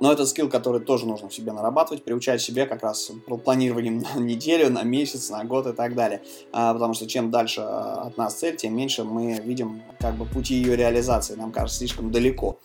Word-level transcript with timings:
Но 0.00 0.12
это 0.12 0.26
скилл, 0.26 0.48
который 0.48 0.80
тоже 0.80 1.06
нужно 1.06 1.28
в 1.28 1.34
себе 1.34 1.52
нарабатывать, 1.52 2.04
приучать 2.04 2.40
себе 2.40 2.66
как 2.66 2.82
раз 2.82 3.10
планированием 3.44 3.98
на 4.14 4.20
неделю, 4.20 4.70
на 4.70 4.82
месяц, 4.82 5.30
на 5.30 5.44
год 5.44 5.66
и 5.66 5.72
так 5.72 5.94
далее. 5.94 6.22
А, 6.52 6.72
потому 6.74 6.94
что 6.94 7.06
чем 7.06 7.30
дальше 7.30 7.60
от 7.60 8.16
нас 8.16 8.34
цель, 8.34 8.56
тем 8.56 8.76
меньше 8.76 9.04
мы 9.04 9.40
видим 9.40 9.82
как 9.98 10.16
бы 10.16 10.26
пути 10.26 10.54
ее 10.54 10.76
реализации. 10.76 11.34
Нам 11.34 11.52
кажется 11.52 11.78
слишком 11.78 12.10
далеко. 12.10 12.58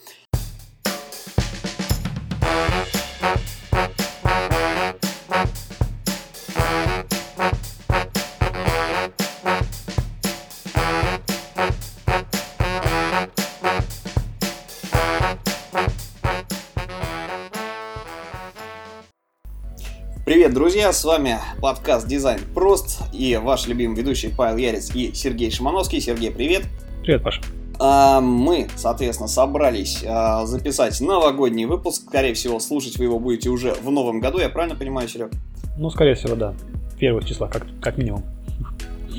Друзья! 20.82 20.94
С 21.00 21.06
вами 21.06 21.38
подкаст 21.62 22.08
«Дизайн 22.08 22.40
прост» 22.56 23.02
и 23.14 23.40
ваш 23.40 23.68
любимый 23.68 23.96
ведущий 23.96 24.30
Павел 24.36 24.58
Ярец 24.58 24.90
и 24.96 25.14
Сергей 25.14 25.52
Шимановский. 25.52 26.02
Сергей, 26.02 26.32
привет! 26.32 26.64
Привет, 27.04 27.22
Паша! 27.22 27.40
А, 27.78 28.20
мы, 28.20 28.68
соответственно, 28.76 29.28
собрались 29.28 30.04
а, 30.04 30.48
записать 30.48 31.00
новогодний 31.00 31.66
выпуск. 31.66 32.06
Скорее 32.08 32.34
всего, 32.34 32.60
слушать 32.60 32.98
вы 32.98 33.04
его 33.04 33.20
будете 33.20 33.50
уже 33.50 33.74
в 33.74 33.92
новом 33.92 34.22
году. 34.22 34.40
Я 34.40 34.50
правильно 34.50 34.76
понимаю, 34.76 35.08
Серег? 35.08 35.30
Ну, 35.78 35.92
скорее 35.92 36.16
всего, 36.16 36.36
да. 36.36 36.56
Первых 36.98 37.26
числа, 37.26 37.48
как, 37.48 37.68
как 37.80 38.00
минимум. 38.00 38.24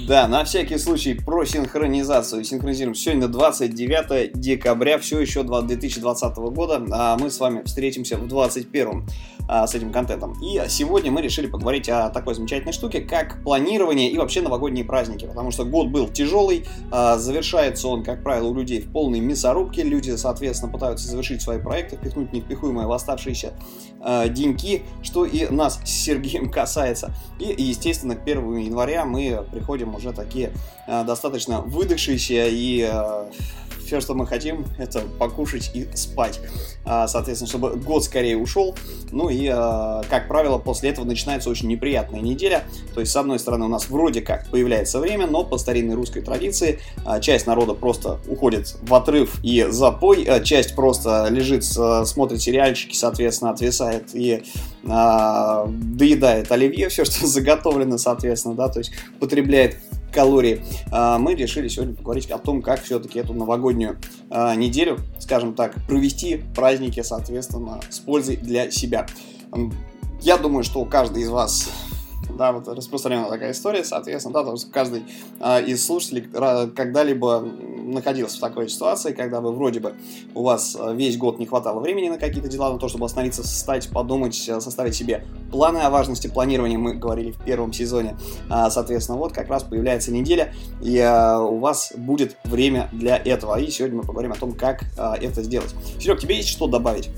Да, 0.06 0.26
на 0.26 0.44
всякий 0.44 0.78
случай 0.78 1.14
про 1.14 1.44
синхронизацию. 1.44 2.42
Синхронизируем 2.42 2.94
сегодня 2.96 3.28
29 3.28 4.32
декабря, 4.32 4.98
все 4.98 5.20
еще 5.20 5.44
2020 5.44 6.36
года, 6.36 6.82
а 6.90 7.16
мы 7.18 7.30
с 7.30 7.38
вами 7.38 7.62
встретимся 7.64 8.16
в 8.16 8.26
2021 8.26 9.06
а, 9.48 9.66
с 9.66 9.74
этим 9.74 9.92
контентом. 9.92 10.34
И 10.42 10.60
сегодня 10.68 11.12
мы 11.12 11.22
решили 11.22 11.46
поговорить 11.46 11.88
о 11.88 12.10
такой 12.10 12.34
замечательной 12.34 12.72
штуке, 12.72 13.00
как 13.00 13.42
планирование 13.44 14.10
и 14.10 14.18
вообще 14.18 14.42
новогодние 14.42 14.84
праздники, 14.84 15.26
потому 15.26 15.52
что 15.52 15.64
год 15.64 15.88
был 15.88 16.08
тяжелый, 16.08 16.66
а, 16.90 17.16
завершается 17.18 17.86
он, 17.86 18.02
как 18.02 18.24
правило, 18.24 18.48
у 18.48 18.54
людей 18.54 18.80
в 18.80 18.90
полной 18.90 19.20
мясорубке, 19.20 19.84
люди, 19.84 20.16
соответственно, 20.16 20.72
пытаются 20.72 21.08
завершить 21.08 21.42
свои 21.42 21.58
проекты, 21.58 21.96
впихнуть 21.96 22.32
невпихуемое 22.32 22.86
в 22.86 22.92
оставшиеся 22.92 23.52
а, 24.00 24.28
деньги, 24.28 24.82
что 25.02 25.24
и 25.24 25.46
нас 25.46 25.80
с 25.84 25.90
Сергеем 25.90 26.50
касается. 26.50 27.14
И, 27.38 27.54
естественно, 27.62 28.16
к 28.16 28.22
1 28.22 28.56
января 28.56 29.04
мы 29.04 29.44
приходим 29.52 29.91
уже 29.94 30.12
такие 30.12 30.52
а, 30.86 31.04
достаточно 31.04 31.60
выдохшиеся 31.60 32.46
и 32.48 32.82
а, 32.82 33.30
все, 33.92 34.00
что 34.00 34.14
мы 34.14 34.26
хотим, 34.26 34.64
это 34.78 35.02
покушать 35.18 35.70
и 35.74 35.86
спать. 35.92 36.40
А, 36.86 37.06
соответственно, 37.06 37.46
чтобы 37.46 37.76
год 37.76 38.02
скорее 38.02 38.38
ушел. 38.38 38.74
Ну 39.10 39.28
и, 39.28 39.46
а, 39.52 40.00
как 40.08 40.28
правило, 40.28 40.56
после 40.56 40.88
этого 40.88 41.04
начинается 41.04 41.50
очень 41.50 41.68
неприятная 41.68 42.22
неделя. 42.22 42.64
То 42.94 43.00
есть, 43.00 43.12
с 43.12 43.16
одной 43.16 43.38
стороны, 43.38 43.66
у 43.66 43.68
нас 43.68 43.90
вроде 43.90 44.22
как 44.22 44.48
появляется 44.48 44.98
время, 44.98 45.26
но 45.26 45.44
по 45.44 45.58
старинной 45.58 45.94
русской 45.94 46.22
традиции 46.22 46.78
а, 47.04 47.20
часть 47.20 47.46
народа 47.46 47.74
просто 47.74 48.18
уходит 48.26 48.74
в 48.80 48.94
отрыв 48.94 49.38
и 49.44 49.66
запой, 49.68 50.26
часть 50.42 50.74
просто 50.74 51.28
лежит, 51.28 51.62
смотрит 51.62 52.40
сериальчики, 52.40 52.96
соответственно, 52.96 53.50
отвисает 53.50 54.14
и 54.14 54.42
доедает 54.82 56.50
оливье, 56.50 56.88
все, 56.88 57.04
что 57.04 57.26
заготовлено, 57.26 57.98
соответственно, 57.98 58.54
да, 58.54 58.68
то 58.68 58.78
есть 58.78 58.92
потребляет 59.20 59.76
калорий, 60.12 60.60
а, 60.90 61.18
мы 61.18 61.34
решили 61.34 61.68
сегодня 61.68 61.94
поговорить 61.94 62.30
о 62.30 62.38
том, 62.38 62.62
как 62.62 62.82
все-таки 62.82 63.18
эту 63.18 63.34
новогоднюю 63.34 63.98
а, 64.30 64.54
неделю, 64.54 64.98
скажем 65.18 65.54
так, 65.54 65.74
провести 65.86 66.42
праздники, 66.54 67.02
соответственно, 67.02 67.80
с 67.88 67.98
пользой 67.98 68.36
для 68.36 68.70
себя. 68.70 69.06
Я 70.20 70.38
думаю, 70.38 70.62
что 70.62 70.84
каждый 70.84 71.22
из 71.22 71.30
вас 71.30 71.68
да, 72.42 72.50
вот 72.50 72.66
распространена 72.66 73.28
такая 73.28 73.52
история, 73.52 73.84
соответственно, 73.84 74.42
да, 74.42 74.56
что 74.56 74.68
каждый 74.68 75.04
э, 75.38 75.64
из 75.64 75.86
слушателей 75.86 76.22
когда-либо 76.74 77.40
находился 77.40 78.38
в 78.38 78.40
такой 78.40 78.68
ситуации, 78.68 79.12
когда 79.12 79.40
вы 79.40 79.52
вроде 79.52 79.78
бы 79.78 79.94
у 80.34 80.42
вас 80.42 80.76
весь 80.94 81.16
год 81.16 81.38
не 81.38 81.46
хватало 81.46 81.78
времени 81.78 82.08
на 82.08 82.18
какие-то 82.18 82.48
дела, 82.48 82.72
на 82.72 82.80
то, 82.80 82.88
чтобы 82.88 83.04
остановиться, 83.06 83.44
встать, 83.44 83.88
подумать, 83.90 84.34
составить 84.34 84.96
себе 84.96 85.24
планы 85.52 85.78
о 85.78 85.90
важности 85.90 86.26
планирования, 86.26 86.78
мы 86.78 86.94
говорили 86.94 87.30
в 87.30 87.44
первом 87.44 87.72
сезоне, 87.72 88.16
э, 88.50 88.70
соответственно, 88.70 89.18
вот 89.18 89.32
как 89.32 89.48
раз 89.48 89.62
появляется 89.62 90.10
неделя, 90.10 90.52
и 90.80 90.98
э, 90.98 91.38
у 91.38 91.58
вас 91.58 91.92
будет 91.96 92.36
время 92.42 92.88
для 92.90 93.18
этого, 93.18 93.60
и 93.60 93.70
сегодня 93.70 93.98
мы 93.98 94.02
поговорим 94.02 94.32
о 94.32 94.36
том, 94.36 94.50
как 94.50 94.82
э, 94.98 95.14
это 95.22 95.44
сделать. 95.44 95.72
Серег, 96.00 96.18
тебе 96.18 96.38
есть 96.38 96.48
что 96.48 96.66
добавить? 96.66 97.08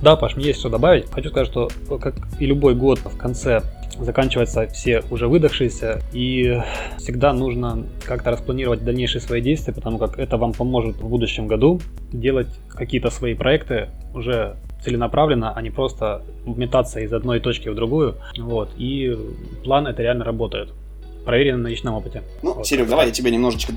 Да, 0.00 0.16
Паш, 0.16 0.34
мне 0.34 0.46
есть 0.46 0.60
что 0.60 0.68
добавить. 0.68 1.10
Хочу 1.10 1.28
сказать, 1.28 1.48
что 1.48 1.68
как 1.98 2.14
и 2.40 2.46
любой 2.46 2.74
год 2.74 2.98
в 3.04 3.16
конце 3.18 3.62
заканчиваются 4.00 4.66
все 4.68 5.02
уже 5.10 5.28
выдохшиеся, 5.28 6.00
и 6.12 6.60
всегда 6.98 7.32
нужно 7.32 7.84
как-то 8.04 8.30
распланировать 8.30 8.84
дальнейшие 8.84 9.20
свои 9.20 9.40
действия, 9.40 9.72
потому 9.72 9.98
как 9.98 10.18
это 10.18 10.36
вам 10.36 10.52
поможет 10.52 10.96
в 10.96 11.08
будущем 11.08 11.46
году 11.46 11.80
делать 12.12 12.48
какие-то 12.68 13.10
свои 13.10 13.34
проекты 13.34 13.88
уже 14.14 14.56
целенаправленно, 14.84 15.52
а 15.54 15.62
не 15.62 15.70
просто 15.70 16.22
метаться 16.44 17.00
из 17.00 17.12
одной 17.12 17.40
точки 17.40 17.68
в 17.68 17.74
другую. 17.74 18.16
Вот. 18.38 18.70
И 18.76 19.16
план 19.64 19.86
это 19.86 20.02
реально 20.02 20.24
работает. 20.24 20.70
Проверено 21.24 21.58
на 21.58 21.68
личном 21.68 21.94
опыте. 21.94 22.24
Ну, 22.42 22.54
вот. 22.54 22.66
Серег, 22.66 22.88
давай 22.88 23.06
я 23.06 23.12
тебе 23.12 23.30
немножечко 23.30 23.72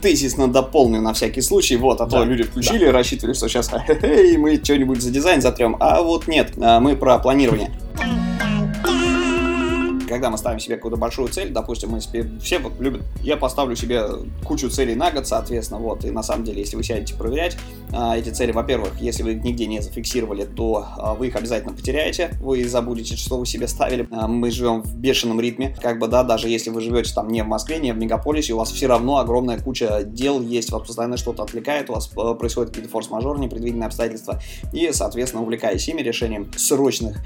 тезисно 0.00 0.46
дополню 0.46 1.00
на 1.00 1.12
всякий 1.12 1.40
случай. 1.40 1.76
Вот, 1.76 2.00
а 2.00 2.06
да. 2.06 2.18
то 2.18 2.24
люди 2.24 2.44
включили, 2.44 2.86
да. 2.86 2.92
рассчитывали, 2.92 3.34
что 3.34 3.48
сейчас 3.48 3.72
мы 4.38 4.60
что-нибудь 4.62 5.02
за 5.02 5.10
дизайн 5.10 5.40
затрем. 5.40 5.76
А 5.80 6.02
вот 6.02 6.28
нет, 6.28 6.52
а 6.56 6.78
мы 6.78 6.94
про 6.94 7.18
планирование 7.18 7.70
когда 10.14 10.30
мы 10.30 10.38
ставим 10.38 10.60
себе 10.60 10.76
какую-то 10.76 10.96
большую 10.96 11.26
цель, 11.26 11.50
допустим, 11.50 11.90
мы 11.90 12.00
себе, 12.00 12.30
все 12.40 12.60
вот 12.60 12.78
любят, 12.78 13.02
я 13.20 13.36
поставлю 13.36 13.74
себе 13.74 14.04
кучу 14.44 14.70
целей 14.70 14.94
на 14.94 15.10
год, 15.10 15.26
соответственно, 15.26 15.80
вот, 15.80 16.04
и 16.04 16.10
на 16.12 16.22
самом 16.22 16.44
деле, 16.44 16.60
если 16.60 16.76
вы 16.76 16.84
сядете 16.84 17.16
проверять 17.16 17.56
а, 17.92 18.16
эти 18.16 18.28
цели, 18.28 18.52
во-первых, 18.52 19.00
если 19.00 19.24
вы 19.24 19.34
нигде 19.34 19.66
не 19.66 19.80
зафиксировали, 19.80 20.44
то 20.44 20.86
а, 20.96 21.14
вы 21.14 21.26
их 21.26 21.34
обязательно 21.34 21.74
потеряете, 21.74 22.30
вы 22.40 22.64
забудете, 22.68 23.16
что 23.16 23.38
вы 23.38 23.44
себе 23.44 23.66
ставили. 23.66 24.06
А, 24.12 24.28
мы 24.28 24.52
живем 24.52 24.82
в 24.82 24.94
бешеном 24.94 25.40
ритме, 25.40 25.76
как 25.82 25.98
бы, 25.98 26.06
да, 26.06 26.22
даже 26.22 26.48
если 26.48 26.70
вы 26.70 26.80
живете 26.80 27.12
там 27.12 27.26
не 27.26 27.42
в 27.42 27.48
Москве, 27.48 27.78
не 27.78 27.92
в 27.92 27.96
мегаполисе, 27.96 28.52
у 28.52 28.58
вас 28.58 28.70
все 28.70 28.86
равно 28.86 29.18
огромная 29.18 29.58
куча 29.58 30.04
дел 30.04 30.40
есть, 30.40 30.70
вас 30.70 30.86
постоянно 30.86 31.16
что-то 31.16 31.42
отвлекает, 31.42 31.90
у 31.90 31.94
вас 31.94 32.08
а, 32.16 32.34
происходят 32.34 32.70
какие-то 32.70 32.90
форс-мажоры, 32.90 33.40
непредвиденные 33.40 33.88
обстоятельства, 33.88 34.40
и, 34.72 34.90
соответственно, 34.92 35.42
увлекаясь 35.42 35.88
ими, 35.88 36.02
решением 36.02 36.52
срочных 36.56 37.16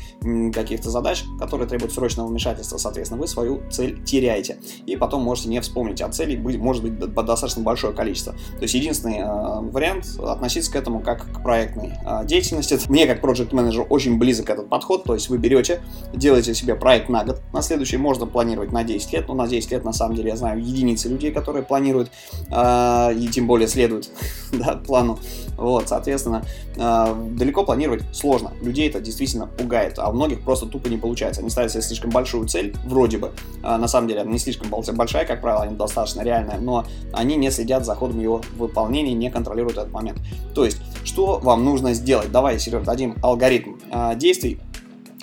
каких-то 0.55 0.89
задач, 0.89 1.23
которые 1.39 1.69
требуют 1.69 1.93
срочного 1.93 2.29
вмешательства, 2.29 2.78
соответственно, 2.79 3.21
вы 3.21 3.29
свою 3.29 3.61
цель 3.71 4.03
теряете. 4.05 4.59
И 4.87 4.97
потом 4.97 5.23
можете 5.23 5.49
не 5.49 5.61
вспомнить, 5.61 6.01
а 6.01 6.09
целей 6.09 6.37
может 6.37 6.83
быть 6.83 6.99
достаточно 6.99 7.63
большое 7.63 7.93
количество. 7.93 8.33
То 8.33 8.63
есть 8.63 8.75
единственный 8.75 9.19
э, 9.19 9.71
вариант 9.71 10.07
относиться 10.21 10.73
к 10.73 10.77
этому 10.77 11.01
как 11.01 11.31
к 11.33 11.43
проектной 11.43 11.93
э, 12.05 12.25
деятельности. 12.25 12.79
Мне 12.89 13.07
как 13.07 13.21
проект 13.21 13.53
менеджер 13.53 13.87
очень 13.89 14.19
близок 14.19 14.51
этот 14.51 14.69
подход, 14.69 15.05
то 15.05 15.15
есть 15.15 15.29
вы 15.29 15.39
берете, 15.39 15.81
делаете 16.13 16.55
себе 16.55 16.75
проект 16.75 17.09
на 17.09 17.25
год, 17.25 17.41
на 17.53 17.63
следующий 17.63 17.97
можно 17.97 18.27
планировать 18.27 18.73
на 18.73 18.85
10 18.85 19.13
лет, 19.13 19.29
но 19.29 19.35
на 19.35 19.47
10 19.47 19.71
лет 19.71 19.85
на 19.85 19.93
самом 19.93 20.17
деле 20.17 20.31
я 20.31 20.37
знаю 20.37 20.61
единицы 20.61 21.09
людей, 21.09 21.33
которые 21.33 21.63
планируют 21.63 22.11
э, 22.51 23.15
и 23.15 23.29
тем 23.29 23.47
более 23.47 23.69
следуют 23.69 24.09
да, 24.53 24.77
плану. 24.77 25.19
Вот, 25.59 25.89
соответственно, 25.89 26.45
э, 26.77 27.15
далеко 27.33 27.65
планировать 27.65 28.03
сложно. 28.13 28.53
Людей 28.63 28.89
это 28.89 29.01
действительно 29.01 29.47
пугает, 29.47 29.99
а 29.99 30.09
у 30.09 30.13
многих 30.13 30.41
просто 30.43 30.67
тупо 30.67 30.89
не 30.89 30.97
получается. 30.97 31.41
Они 31.41 31.51
ставят 31.51 31.73
себе 31.73 31.83
слишком 31.83 32.11
большую 32.11 32.47
цель, 32.49 32.75
вроде 32.85 33.19
бы. 33.19 33.33
А, 33.63 33.77
на 33.77 33.89
самом 33.89 34.09
деле 34.09 34.21
она 34.21 34.31
не 34.31 34.39
слишком 34.39 34.69
большая, 34.71 35.27
как 35.27 35.41
правило, 35.41 35.65
она 35.65 35.73
достаточно 35.73 36.23
реальная, 36.23 36.59
но 36.59 36.87
они 37.13 37.37
не 37.37 37.51
следят 37.51 37.85
за 37.85 37.95
ходом 37.95 38.21
его 38.21 38.41
выполнения, 38.57 39.13
не 39.15 39.31
контролируют 39.31 39.77
этот 39.77 39.93
момент. 39.93 40.19
То 40.55 40.65
есть, 40.65 40.79
что 41.05 41.39
вам 41.43 41.65
нужно 41.65 41.93
сделать? 41.93 42.31
Давай, 42.31 42.59
Серег, 42.59 42.85
дадим 42.85 43.17
алгоритм 43.23 43.73
а, 43.91 44.15
действий, 44.15 44.61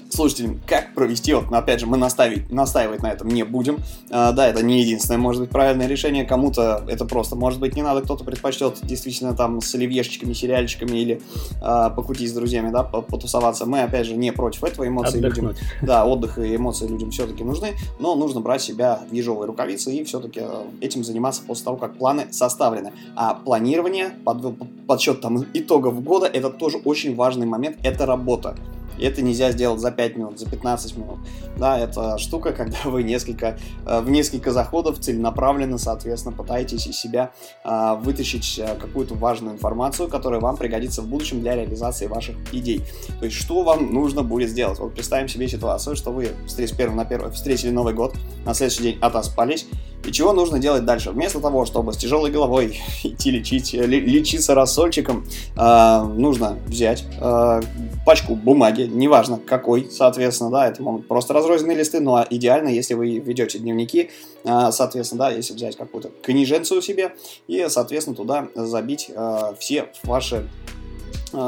слушателям, 0.09 0.59
как 0.67 0.93
провести, 0.93 1.33
вот, 1.33 1.51
опять 1.51 1.79
же, 1.79 1.87
мы 1.87 1.97
наставить, 1.97 2.51
настаивать 2.51 3.01
на 3.01 3.11
этом 3.11 3.27
не 3.27 3.43
будем. 3.43 3.79
А, 4.11 4.31
да, 4.31 4.47
это 4.47 4.63
не 4.63 4.81
единственное, 4.81 5.17
может 5.17 5.41
быть, 5.41 5.49
правильное 5.49 5.87
решение. 5.87 6.25
Кому-то 6.25 6.83
это 6.87 7.05
просто, 7.05 7.35
может 7.35 7.59
быть, 7.59 7.75
не 7.75 7.81
надо, 7.81 8.01
кто-то 8.01 8.23
предпочтет 8.23 8.79
действительно 8.83 9.35
там 9.35 9.61
с 9.61 9.73
оливьешечками, 9.75 10.33
сериальчиками 10.33 10.97
или 10.97 11.21
а, 11.61 11.89
покутить 11.89 12.29
с 12.29 12.33
друзьями, 12.33 12.71
да, 12.71 12.83
потусоваться. 12.83 13.65
Мы, 13.65 13.81
опять 13.81 14.05
же, 14.05 14.15
не 14.15 14.31
против 14.31 14.63
этого, 14.63 14.87
эмоции 14.87 15.19
Отдохнуть. 15.19 15.57
людям. 15.57 15.69
Да, 15.81 16.05
отдых 16.05 16.37
и 16.37 16.55
эмоции 16.55 16.87
людям 16.87 17.11
все-таки 17.11 17.43
нужны, 17.43 17.73
но 17.99 18.15
нужно 18.15 18.41
брать 18.41 18.61
себя 18.61 19.01
в 19.09 19.13
ежовые 19.13 19.47
рукавицы 19.47 19.93
и 19.93 20.03
все-таки 20.03 20.41
а, 20.41 20.65
этим 20.81 21.03
заниматься 21.03 21.41
после 21.45 21.65
того, 21.65 21.77
как 21.77 21.97
планы 21.97 22.27
составлены. 22.31 22.93
А 23.15 23.33
планирование, 23.33 24.11
под, 24.23 24.55
подсчет 24.87 25.21
там 25.21 25.45
итогов 25.53 26.03
года, 26.03 26.25
это 26.25 26.49
тоже 26.49 26.77
очень 26.83 27.15
важный 27.15 27.45
момент, 27.45 27.77
это 27.83 28.05
работа. 28.05 28.55
И 28.97 29.05
это 29.05 29.21
нельзя 29.21 29.51
сделать 29.51 29.79
за 29.79 29.91
5 29.91 30.17
минут, 30.17 30.39
за 30.39 30.49
15 30.49 30.97
минут. 30.97 31.19
Да, 31.57 31.77
это 31.79 32.17
штука, 32.17 32.51
когда 32.53 32.77
вы 32.85 33.03
несколько, 33.03 33.57
э, 33.85 34.01
в 34.01 34.09
несколько 34.09 34.51
заходов 34.51 34.99
целенаправленно, 34.99 35.77
соответственно, 35.77 36.35
пытаетесь 36.35 36.87
из 36.87 36.97
себя 36.97 37.31
э, 37.63 37.95
вытащить 38.01 38.59
э, 38.59 38.75
какую-то 38.75 39.15
важную 39.15 39.55
информацию, 39.55 40.07
которая 40.07 40.39
вам 40.39 40.57
пригодится 40.57 41.01
в 41.01 41.07
будущем 41.07 41.41
для 41.41 41.55
реализации 41.55 42.07
ваших 42.07 42.35
идей. 42.53 42.83
То 43.19 43.25
есть, 43.25 43.37
что 43.37 43.63
вам 43.63 43.93
нужно 43.93 44.23
будет 44.23 44.49
сделать? 44.49 44.79
Вот 44.79 44.93
представим 44.93 45.27
себе 45.27 45.47
ситуацию, 45.47 45.95
что 45.95 46.11
вы 46.11 46.29
с 46.47 46.53
31 46.53 46.95
на 46.95 47.03
1 47.03 47.31
встретили 47.31 47.71
Новый 47.71 47.93
год, 47.93 48.15
на 48.45 48.53
следующий 48.53 48.83
день 48.83 48.97
отоспались, 49.01 49.67
и 50.05 50.11
чего 50.11 50.33
нужно 50.33 50.59
делать 50.59 50.85
дальше? 50.85 51.11
Вместо 51.11 51.39
того, 51.39 51.65
чтобы 51.65 51.93
с 51.93 51.97
тяжелой 51.97 52.31
головой 52.31 52.79
идти 53.03 53.31
лечить, 53.31 53.73
лечиться 53.73 54.55
рассольчиком, 54.55 55.25
э, 55.57 56.03
нужно 56.03 56.57
взять 56.67 57.05
э, 57.19 57.61
пачку 58.05 58.35
бумаги, 58.35 58.83
неважно 58.83 59.37
какой, 59.37 59.89
соответственно, 59.91 60.51
да, 60.51 60.67
это 60.67 60.81
могут 60.83 61.07
просто 61.07 61.33
разрозненные 61.33 61.77
листы, 61.77 61.99
но 61.99 62.25
идеально, 62.29 62.69
если 62.69 62.93
вы 62.93 63.19
ведете 63.19 63.59
дневники, 63.59 64.11
э, 64.43 64.69
соответственно, 64.71 65.25
да, 65.25 65.31
если 65.31 65.53
взять 65.53 65.75
какую-то 65.75 66.11
книженцию 66.21 66.81
себе 66.81 67.15
и, 67.47 67.65
соответственно, 67.69 68.15
туда 68.15 68.47
забить 68.55 69.09
э, 69.09 69.53
все 69.59 69.87
ваши 70.03 70.47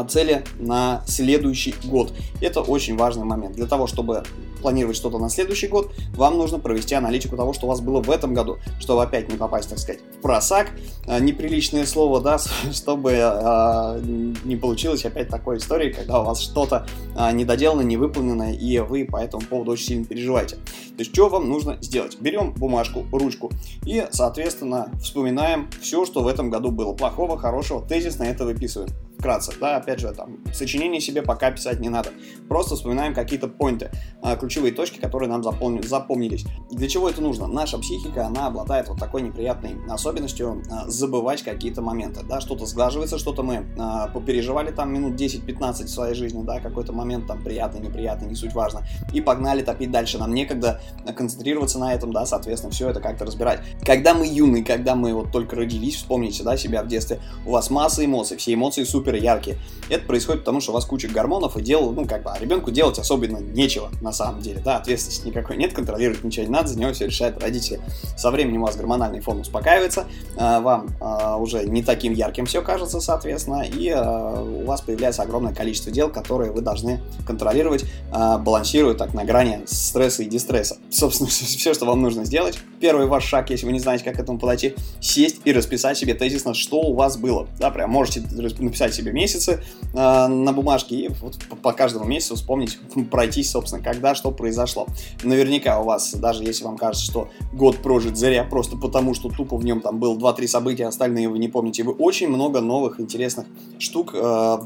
цели 0.09 0.43
на 0.59 1.03
следующий 1.07 1.73
год. 1.85 2.11
Это 2.41 2.59
очень 2.61 2.97
важный 2.97 3.23
момент. 3.23 3.55
Для 3.55 3.67
того, 3.67 3.87
чтобы 3.87 4.23
планировать 4.57 4.97
что-то 4.97 5.19
на 5.19 5.29
следующий 5.29 5.67
год, 5.67 5.91
вам 6.13 6.37
нужно 6.37 6.59
провести 6.59 6.95
аналитику 6.95 7.35
того, 7.35 7.53
что 7.53 7.65
у 7.65 7.69
вас 7.69 7.81
было 7.81 8.01
в 8.01 8.09
этом 8.09 8.33
году, 8.33 8.57
чтобы 8.79 9.03
опять 9.03 9.31
не 9.31 9.37
попасть, 9.37 9.69
так 9.69 9.79
сказать, 9.79 10.01
в 10.17 10.21
просак, 10.21 10.71
э, 11.05 11.19
неприличное 11.19 11.85
слово, 11.85 12.21
да, 12.21 12.39
чтобы 12.71 13.11
э, 13.13 13.99
не 14.43 14.55
получилось 14.55 15.05
опять 15.05 15.29
такой 15.29 15.57
истории, 15.57 15.91
когда 15.91 16.21
у 16.21 16.25
вас 16.25 16.39
что-то 16.39 16.87
э, 17.15 17.31
недоделано, 17.31 17.81
не 17.81 17.97
выполнено, 17.97 18.53
и 18.53 18.79
вы 18.79 19.05
по 19.05 19.17
этому 19.17 19.43
поводу 19.43 19.71
очень 19.71 19.85
сильно 19.85 20.05
переживаете. 20.05 20.55
То 20.55 20.99
есть, 20.99 21.13
что 21.13 21.29
вам 21.29 21.49
нужно 21.49 21.77
сделать? 21.81 22.17
Берем 22.19 22.53
бумажку, 22.53 23.05
ручку 23.11 23.51
и, 23.85 24.05
соответственно, 24.11 24.91
вспоминаем 25.01 25.69
все, 25.81 26.05
что 26.05 26.23
в 26.23 26.27
этом 26.27 26.49
году 26.49 26.71
было 26.71 26.93
плохого, 26.93 27.37
хорошего, 27.37 27.81
тезис 27.81 28.17
на 28.17 28.23
это 28.23 28.45
выписываем 28.45 28.89
вкратце, 29.17 29.53
да, 29.59 29.77
опять 29.77 29.99
же, 29.99 30.11
там, 30.13 30.37
сочинение 30.53 31.01
себе 31.01 31.21
пока 31.21 31.51
писать 31.51 31.79
не 31.79 31.89
надо. 31.89 32.11
Просто 32.47 32.75
вспоминаем 32.75 33.13
какие-то 33.13 33.47
поинты, 33.47 33.91
а, 34.21 34.35
ключевые 34.35 34.73
точки, 34.73 34.99
которые 34.99 35.29
нам 35.29 35.43
запомни, 35.43 35.81
запомнились. 35.81 36.45
Для 36.71 36.87
чего 36.87 37.09
это 37.09 37.21
нужно? 37.21 37.47
Наша 37.47 37.77
психика, 37.77 38.27
она 38.27 38.47
обладает 38.47 38.87
вот 38.87 38.99
такой 38.99 39.21
неприятной 39.21 39.77
особенностью 39.89 40.63
а, 40.71 40.87
забывать 40.87 41.43
какие-то 41.43 41.81
моменты, 41.81 42.21
да, 42.23 42.41
что-то 42.41 42.65
сглаживается, 42.65 43.17
что-то 43.17 43.43
мы 43.43 43.65
а, 43.77 44.07
попереживали 44.07 44.71
там 44.71 44.93
минут 44.93 45.19
10-15 45.19 45.85
в 45.85 45.89
своей 45.89 46.13
жизни, 46.13 46.43
да, 46.43 46.59
какой-то 46.59 46.93
момент 46.93 47.27
там 47.27 47.43
приятный, 47.43 47.81
неприятный, 47.81 48.29
не 48.29 48.35
суть 48.35 48.53
важно, 48.53 48.87
и 49.13 49.21
погнали 49.21 49.63
топить 49.63 49.91
дальше, 49.91 50.17
нам 50.17 50.33
некогда 50.33 50.81
концентрироваться 51.15 51.79
на 51.79 51.93
этом, 51.93 52.13
да, 52.13 52.25
соответственно, 52.25 52.71
все 52.71 52.89
это 52.89 52.99
как-то 52.99 53.25
разбирать. 53.25 53.61
Когда 53.83 54.13
мы 54.13 54.27
юны, 54.27 54.63
когда 54.63 54.95
мы 54.95 55.13
вот 55.13 55.31
только 55.31 55.55
родились, 55.55 55.95
вспомните, 55.95 56.43
да, 56.43 56.57
себя 56.57 56.83
в 56.83 56.87
детстве, 56.87 57.19
у 57.45 57.51
вас 57.51 57.69
масса 57.69 58.05
эмоций, 58.05 58.37
все 58.37 58.53
эмоции 58.53 58.83
супер 58.83 59.06
супер 59.07 59.15
яркие. 59.15 59.57
Это 59.89 60.05
происходит 60.05 60.41
потому, 60.41 60.59
что 60.59 60.71
у 60.71 60.73
вас 60.73 60.83
куча 60.83 61.07
гормонов, 61.07 61.55
и 61.55 61.61
дел, 61.61 61.91
ну, 61.91 62.05
как 62.05 62.23
бы, 62.23 62.31
а 62.31 62.39
ребенку 62.39 62.71
делать 62.71 62.99
особенно 62.99 63.37
нечего, 63.37 63.89
на 64.01 64.11
самом 64.11 64.41
деле, 64.41 64.61
да, 64.63 64.77
ответственности 64.77 65.27
никакой 65.27 65.55
нет, 65.55 65.73
контролировать 65.73 66.23
ничего 66.25 66.45
не 66.45 66.51
надо, 66.51 66.67
за 66.67 66.77
него 66.77 66.91
все 66.91 67.05
решают 67.05 67.41
родители. 67.41 67.79
Со 68.17 68.31
временем 68.31 68.63
у 68.63 68.65
вас 68.65 68.75
гормональный 68.75 69.21
фон 69.21 69.39
успокаивается, 69.39 70.05
а, 70.35 70.59
вам 70.59 70.89
а, 70.99 71.37
уже 71.37 71.63
не 71.63 71.83
таким 71.83 72.11
ярким 72.11 72.45
все 72.45 72.61
кажется, 72.61 72.99
соответственно, 72.99 73.61
и 73.61 73.89
а, 73.89 74.41
у 74.41 74.65
вас 74.65 74.81
появляется 74.81 75.21
огромное 75.21 75.53
количество 75.53 75.91
дел, 75.91 76.09
которые 76.09 76.51
вы 76.51 76.61
должны 76.61 76.99
контролировать, 77.25 77.85
балансируя 78.11 78.93
так 78.93 79.13
на 79.13 79.23
грани 79.23 79.61
стресса 79.65 80.23
и 80.23 80.25
дистресса. 80.25 80.77
Собственно, 80.89 81.29
все, 81.29 81.73
что 81.73 81.85
вам 81.85 82.01
нужно 82.01 82.25
сделать, 82.25 82.59
первый 82.79 83.07
ваш 83.07 83.25
шаг, 83.25 83.49
если 83.49 83.65
вы 83.65 83.71
не 83.71 83.79
знаете, 83.79 84.03
как 84.03 84.15
к 84.15 84.19
этому 84.19 84.39
подойти, 84.39 84.75
сесть 84.99 85.41
и 85.45 85.51
расписать 85.51 85.97
себе 85.97 86.13
тезисно, 86.13 86.53
что 86.53 86.79
у 86.79 86.93
вас 86.93 87.17
было, 87.17 87.47
да, 87.59 87.69
прям 87.71 87.89
можете 87.89 88.21
написать 88.59 88.93
себе 88.93 89.11
месяцы 89.11 89.63
э, 89.93 90.27
на 90.27 90.51
бумажке 90.53 90.95
и 90.95 91.07
вот 91.21 91.37
по 91.61 91.73
каждому 91.73 92.05
месяцу 92.05 92.35
вспомнить, 92.35 92.77
пройтись, 93.11 93.51
собственно, 93.51 93.83
когда 93.83 94.15
что 94.15 94.31
произошло. 94.31 94.87
Наверняка 95.23 95.79
у 95.79 95.85
вас, 95.85 96.13
даже 96.13 96.43
если 96.43 96.63
вам 96.63 96.77
кажется, 96.77 97.05
что 97.05 97.29
год 97.53 97.77
прожит 97.77 98.17
зря, 98.17 98.43
просто 98.43 98.77
потому 98.77 99.13
что 99.13 99.29
тупо 99.29 99.57
в 99.57 99.65
нем 99.65 99.81
там 99.81 99.99
было 99.99 100.17
2-3 100.17 100.47
события, 100.47 100.85
остальные 100.85 101.29
вы 101.29 101.39
не 101.39 101.47
помните, 101.47 101.83
вы 101.83 101.93
очень 101.93 102.27
много 102.27 102.61
новых 102.61 102.99
интересных 102.99 103.45
штук 103.79 104.11
э, 104.13 104.57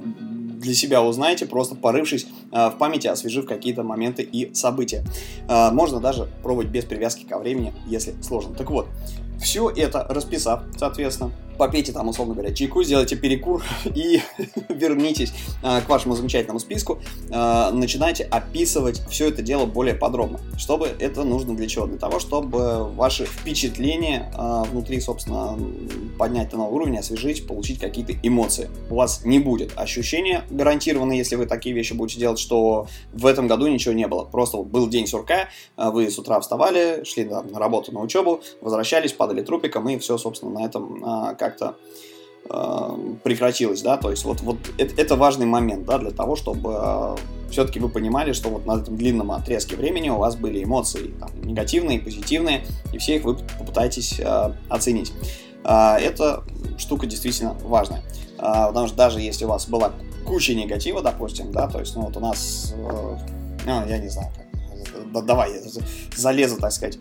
для 0.61 0.73
себя 0.73 1.03
узнаете, 1.03 1.45
просто 1.45 1.75
порывшись 1.75 2.27
э, 2.51 2.69
в 2.69 2.77
памяти, 2.77 3.07
освежив 3.07 3.45
какие-то 3.45 3.83
моменты 3.83 4.23
и 4.23 4.53
события. 4.53 5.03
Э, 5.49 5.71
можно 5.71 5.99
даже 5.99 6.29
пробовать 6.43 6.69
без 6.69 6.85
привязки 6.85 7.25
ко 7.25 7.39
времени, 7.39 7.73
если 7.87 8.13
сложно. 8.21 8.53
Так 8.55 8.69
вот, 8.69 8.87
все 9.41 9.69
это 9.69 10.05
расписав, 10.09 10.63
соответственно, 10.77 11.31
попейте 11.61 11.91
там, 11.91 12.09
условно 12.09 12.33
говоря, 12.33 12.51
чайку, 12.55 12.83
сделайте 12.83 13.15
перекур 13.15 13.63
и 13.85 14.19
вернитесь 14.69 15.31
э, 15.61 15.81
к 15.81 15.89
вашему 15.89 16.15
замечательному 16.15 16.59
списку, 16.59 16.99
э, 17.29 17.69
начинайте 17.71 18.23
описывать 18.23 18.99
все 19.09 19.27
это 19.27 19.43
дело 19.43 19.67
более 19.67 19.93
подробно. 19.93 20.39
Чтобы 20.57 20.88
это 20.88 21.23
нужно 21.23 21.55
для 21.55 21.67
чего? 21.67 21.85
Для 21.85 21.99
того, 21.99 22.19
чтобы 22.19 22.89
ваши 22.91 23.25
впечатления 23.25 24.33
э, 24.35 24.63
внутри, 24.71 24.99
собственно, 25.01 25.55
поднять 26.17 26.51
на 26.51 26.57
новый 26.57 26.73
уровень, 26.81 26.97
освежить, 26.97 27.45
получить 27.45 27.79
какие-то 27.79 28.13
эмоции. 28.23 28.67
У 28.89 28.95
вас 28.95 29.23
не 29.23 29.38
будет 29.38 29.73
ощущения 29.75 30.45
гарантированно, 30.49 31.13
если 31.13 31.35
вы 31.35 31.45
такие 31.45 31.75
вещи 31.75 31.93
будете 31.93 32.19
делать, 32.19 32.39
что 32.39 32.88
в 33.13 33.27
этом 33.27 33.47
году 33.47 33.67
ничего 33.67 33.93
не 33.93 34.07
было. 34.07 34.23
Просто 34.23 34.57
был 34.57 34.88
день 34.88 35.05
сурка, 35.05 35.49
вы 35.77 36.09
с 36.09 36.17
утра 36.17 36.39
вставали, 36.39 37.03
шли 37.03 37.25
на 37.25 37.43
работу, 37.59 37.91
на 37.91 38.01
учебу, 38.01 38.41
возвращались, 38.61 39.13
падали 39.31 39.41
трупиком, 39.43 39.89
и 39.89 39.97
все, 39.97 40.17
собственно, 40.17 40.59
на 40.59 40.65
этом 40.65 41.01
как 41.01 41.37
как-то 41.37 41.75
э, 42.49 43.15
прекратилось, 43.23 43.81
да, 43.81 43.97
то 43.97 44.11
есть 44.11 44.25
вот, 44.25 44.41
вот 44.41 44.57
это, 44.77 45.01
это 45.01 45.15
важный 45.15 45.45
момент, 45.45 45.85
да, 45.85 45.97
для 45.97 46.11
того, 46.11 46.35
чтобы 46.35 46.73
э, 46.73 47.15
все-таки 47.49 47.79
вы 47.79 47.89
понимали, 47.89 48.33
что 48.33 48.49
вот 48.49 48.65
на 48.65 48.79
этом 48.79 48.95
длинном 48.95 49.31
отрезке 49.31 49.75
времени 49.75 50.09
у 50.09 50.17
вас 50.17 50.35
были 50.35 50.63
эмоции 50.63 51.13
там, 51.19 51.29
негативные, 51.43 51.99
позитивные, 51.99 52.65
и 52.93 52.97
все 52.97 53.15
их 53.17 53.23
вы 53.23 53.35
попытаетесь 53.35 54.19
э, 54.19 54.53
оценить. 54.69 55.13
Э, 55.63 55.97
эта 55.97 56.43
штука 56.77 57.05
действительно 57.05 57.55
важная, 57.63 57.99
э, 57.99 58.39
потому 58.39 58.87
что 58.87 58.95
даже 58.95 59.19
если 59.19 59.45
у 59.45 59.49
вас 59.49 59.67
была 59.67 59.91
куча 60.25 60.53
негатива, 60.53 61.01
допустим, 61.01 61.51
да, 61.51 61.67
то 61.67 61.79
есть, 61.79 61.95
ну 61.95 62.03
вот 62.03 62.17
у 62.17 62.19
нас, 62.19 62.73
э, 62.75 63.17
ну, 63.65 63.87
я 63.87 63.97
не 63.97 64.09
знаю, 64.09 64.29
как 64.35 64.51
да, 65.13 65.21
давай, 65.21 65.51
залезу, 66.15 66.57
так 66.57 66.71
сказать, 66.71 66.97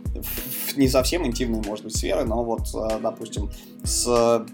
не 0.76 0.88
совсем 0.88 1.26
интимные, 1.26 1.62
может 1.67 1.84
быть, 1.84 1.96
сферы, 1.96 2.25
но 2.25 2.44
вот, 2.44 2.69
э, 2.75 2.99
допустим, 3.00 3.50
с 3.84 4.46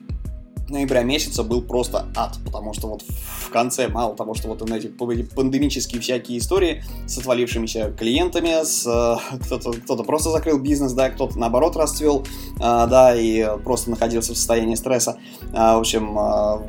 ноября 0.68 1.02
месяца 1.02 1.42
был 1.42 1.62
просто 1.62 2.06
ад, 2.14 2.38
потому 2.44 2.72
что 2.74 2.88
вот 2.88 3.02
в 3.02 3.50
конце, 3.50 3.88
мало 3.88 4.16
того, 4.16 4.34
что 4.34 4.48
вот 4.48 4.62
эти 4.70 4.88
пандемические 4.88 6.00
всякие 6.00 6.38
истории 6.38 6.82
с 7.06 7.18
отвалившимися 7.18 7.92
клиентами, 7.92 8.64
с 8.64 8.86
э, 8.86 9.38
кто-то, 9.44 9.72
кто-то 9.72 10.02
просто 10.04 10.30
закрыл 10.30 10.58
бизнес, 10.58 10.92
да, 10.92 11.10
кто-то 11.10 11.38
наоборот 11.38 11.76
расцвел, 11.76 12.26
а, 12.60 12.86
да, 12.86 13.14
и 13.14 13.46
просто 13.62 13.90
находился 13.90 14.34
в 14.34 14.36
состоянии 14.36 14.74
стресса. 14.74 15.18
А, 15.52 15.76
в 15.76 15.80
общем, 15.80 16.18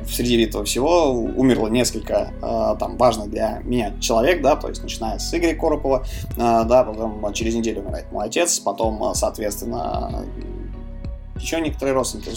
среди 0.08 0.40
этого 0.42 0.64
всего 0.64 1.12
умерло 1.12 1.68
несколько 1.68 2.32
там 2.78 2.96
важных 2.96 3.30
для 3.30 3.60
меня 3.64 3.94
человек, 4.00 4.42
да, 4.42 4.56
то 4.56 4.68
есть 4.68 4.82
начиная 4.82 5.18
с 5.18 5.34
Игоря 5.34 5.54
Коропова, 5.54 6.06
да, 6.36 6.84
потом 6.84 7.32
через 7.32 7.54
неделю 7.54 7.82
умирает 7.82 8.10
мой 8.12 8.26
отец, 8.26 8.58
потом, 8.60 9.14
соответственно, 9.14 10.24
еще 11.40 11.60
некоторые 11.60 11.94
родственники. 11.94 12.30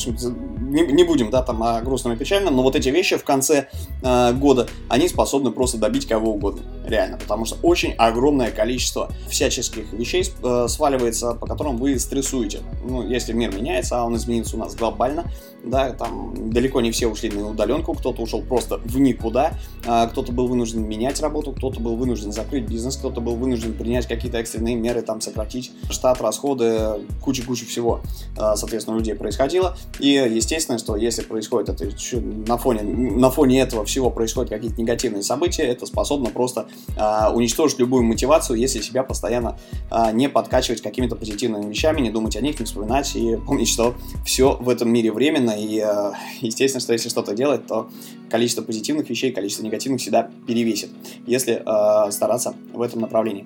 Не, 0.61 0.81
не 0.83 1.03
будем, 1.03 1.29
да, 1.29 1.41
там 1.41 1.61
о 1.63 1.81
грустном 1.81 2.13
и 2.13 2.15
печальном, 2.15 2.55
но 2.55 2.63
вот 2.63 2.75
эти 2.75 2.89
вещи 2.89 3.17
в 3.17 3.23
конце 3.23 3.67
э, 4.01 4.33
года, 4.33 4.67
они 4.87 5.07
способны 5.07 5.51
просто 5.51 5.77
добить 5.77 6.07
кого 6.07 6.33
угодно, 6.33 6.61
реально, 6.85 7.17
потому 7.17 7.45
что 7.45 7.57
очень 7.61 7.93
огромное 7.93 8.51
количество 8.51 9.11
всяческих 9.27 9.91
вещей 9.93 10.23
э, 10.43 10.67
сваливается, 10.67 11.33
по 11.33 11.45
которым 11.45 11.77
вы 11.77 11.99
стрессуете. 11.99 12.59
Ну, 12.83 13.07
если 13.07 13.33
мир 13.33 13.53
меняется, 13.53 13.99
а 13.99 14.05
он 14.05 14.15
изменится 14.15 14.55
у 14.55 14.59
нас 14.59 14.75
глобально, 14.75 15.25
да, 15.63 15.91
там 15.91 16.51
далеко 16.51 16.81
не 16.81 16.91
все 16.91 17.07
ушли 17.07 17.29
на 17.29 17.49
удаленку, 17.49 17.93
кто-то 17.93 18.21
ушел 18.21 18.41
просто 18.41 18.77
в 18.77 18.97
никуда, 18.99 19.53
э, 19.85 20.07
кто-то 20.09 20.31
был 20.31 20.47
вынужден 20.47 20.87
менять 20.87 21.21
работу, 21.21 21.51
кто-то 21.51 21.79
был 21.79 21.95
вынужден 21.95 22.31
закрыть 22.31 22.65
бизнес, 22.65 22.97
кто-то 22.97 23.21
был 23.21 23.35
вынужден 23.35 23.73
принять 23.73 24.07
какие-то 24.07 24.37
экстренные 24.37 24.75
меры, 24.75 25.01
там, 25.01 25.21
сократить 25.21 25.71
штат, 25.89 26.21
расходы, 26.21 27.01
куча-куча 27.21 27.65
всего. 27.65 28.01
Э, 28.37 28.53
соответственно, 28.55 28.90
у 28.91 28.97
людей 28.97 29.15
происходило. 29.15 29.77
И 29.99 30.09
естественно, 30.09 30.77
что 30.77 30.95
если 30.95 31.23
происходит 31.23 31.69
это 31.69 31.89
на 32.19 32.57
фоне, 32.57 32.81
на 32.83 33.29
фоне 33.29 33.61
этого 33.61 33.85
всего 33.85 34.09
происходят 34.09 34.49
какие-то 34.49 34.79
негативные 34.79 35.23
события, 35.23 35.63
это 35.63 35.85
способно 35.85 36.29
просто 36.29 36.67
а, 36.97 37.31
уничтожить 37.33 37.79
любую 37.79 38.03
мотивацию, 38.03 38.57
если 38.57 38.81
себя 38.81 39.03
постоянно 39.03 39.57
а, 39.89 40.11
не 40.11 40.29
подкачивать 40.29 40.81
какими-то 40.81 41.15
позитивными 41.15 41.69
вещами, 41.69 42.01
не 42.01 42.09
думать 42.09 42.35
о 42.35 42.41
них, 42.41 42.59
не 42.59 42.65
вспоминать 42.65 43.15
и 43.15 43.37
помнить, 43.37 43.69
что 43.69 43.95
все 44.25 44.57
в 44.59 44.69
этом 44.69 44.91
мире 44.91 45.11
временно. 45.11 45.51
И 45.51 45.79
а, 45.79 46.13
естественно, 46.41 46.81
что 46.81 46.93
если 46.93 47.09
что-то 47.09 47.33
делать, 47.33 47.67
то 47.67 47.89
количество 48.29 48.61
позитивных 48.61 49.09
вещей, 49.09 49.31
количество 49.31 49.63
негативных 49.63 50.01
всегда 50.01 50.29
перевесит, 50.47 50.89
если 51.25 51.61
а, 51.65 52.11
стараться 52.11 52.55
в 52.73 52.81
этом 52.81 53.01
направлении. 53.01 53.45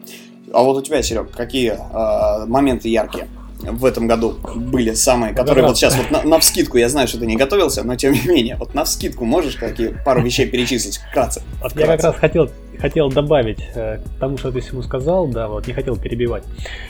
А 0.53 0.63
вот 0.63 0.77
у 0.77 0.81
тебя, 0.81 1.01
Серег, 1.01 1.31
какие 1.31 1.71
э, 1.71 2.45
моменты 2.45 2.87
яркие 2.89 3.27
в 3.59 3.85
этом 3.85 4.07
году 4.07 4.35
были 4.55 4.93
самые, 4.93 5.33
которые 5.33 5.63
да, 5.63 5.69
вот 5.69 5.77
сейчас 5.77 5.95
вот 5.95 6.11
на, 6.11 6.23
на 6.23 6.39
вскидку, 6.39 6.77
я 6.77 6.89
знаю, 6.89 7.07
что 7.07 7.19
ты 7.19 7.25
не 7.25 7.35
готовился, 7.35 7.83
но 7.83 7.95
тем 7.95 8.13
не 8.13 8.21
менее, 8.27 8.55
вот 8.57 8.73
на 8.73 8.83
вскидку 8.83 9.25
можешь 9.25 9.55
какие 9.55 9.95
пару 10.05 10.21
вещей 10.21 10.45
перечислить 10.47 10.97
вкратце? 10.97 11.41
Вкратце. 11.57 11.79
я 11.79 11.87
как 11.87 12.03
раз 12.03 12.15
хотел, 12.15 12.49
хотел 12.79 13.09
добавить 13.09 13.59
э, 13.75 13.99
к 13.99 14.19
тому, 14.19 14.37
что 14.37 14.51
ты 14.51 14.59
всему 14.59 14.81
сказал, 14.81 15.27
да, 15.27 15.47
вот 15.47 15.67
не 15.67 15.73
хотел 15.73 15.95
перебивать. 15.95 16.43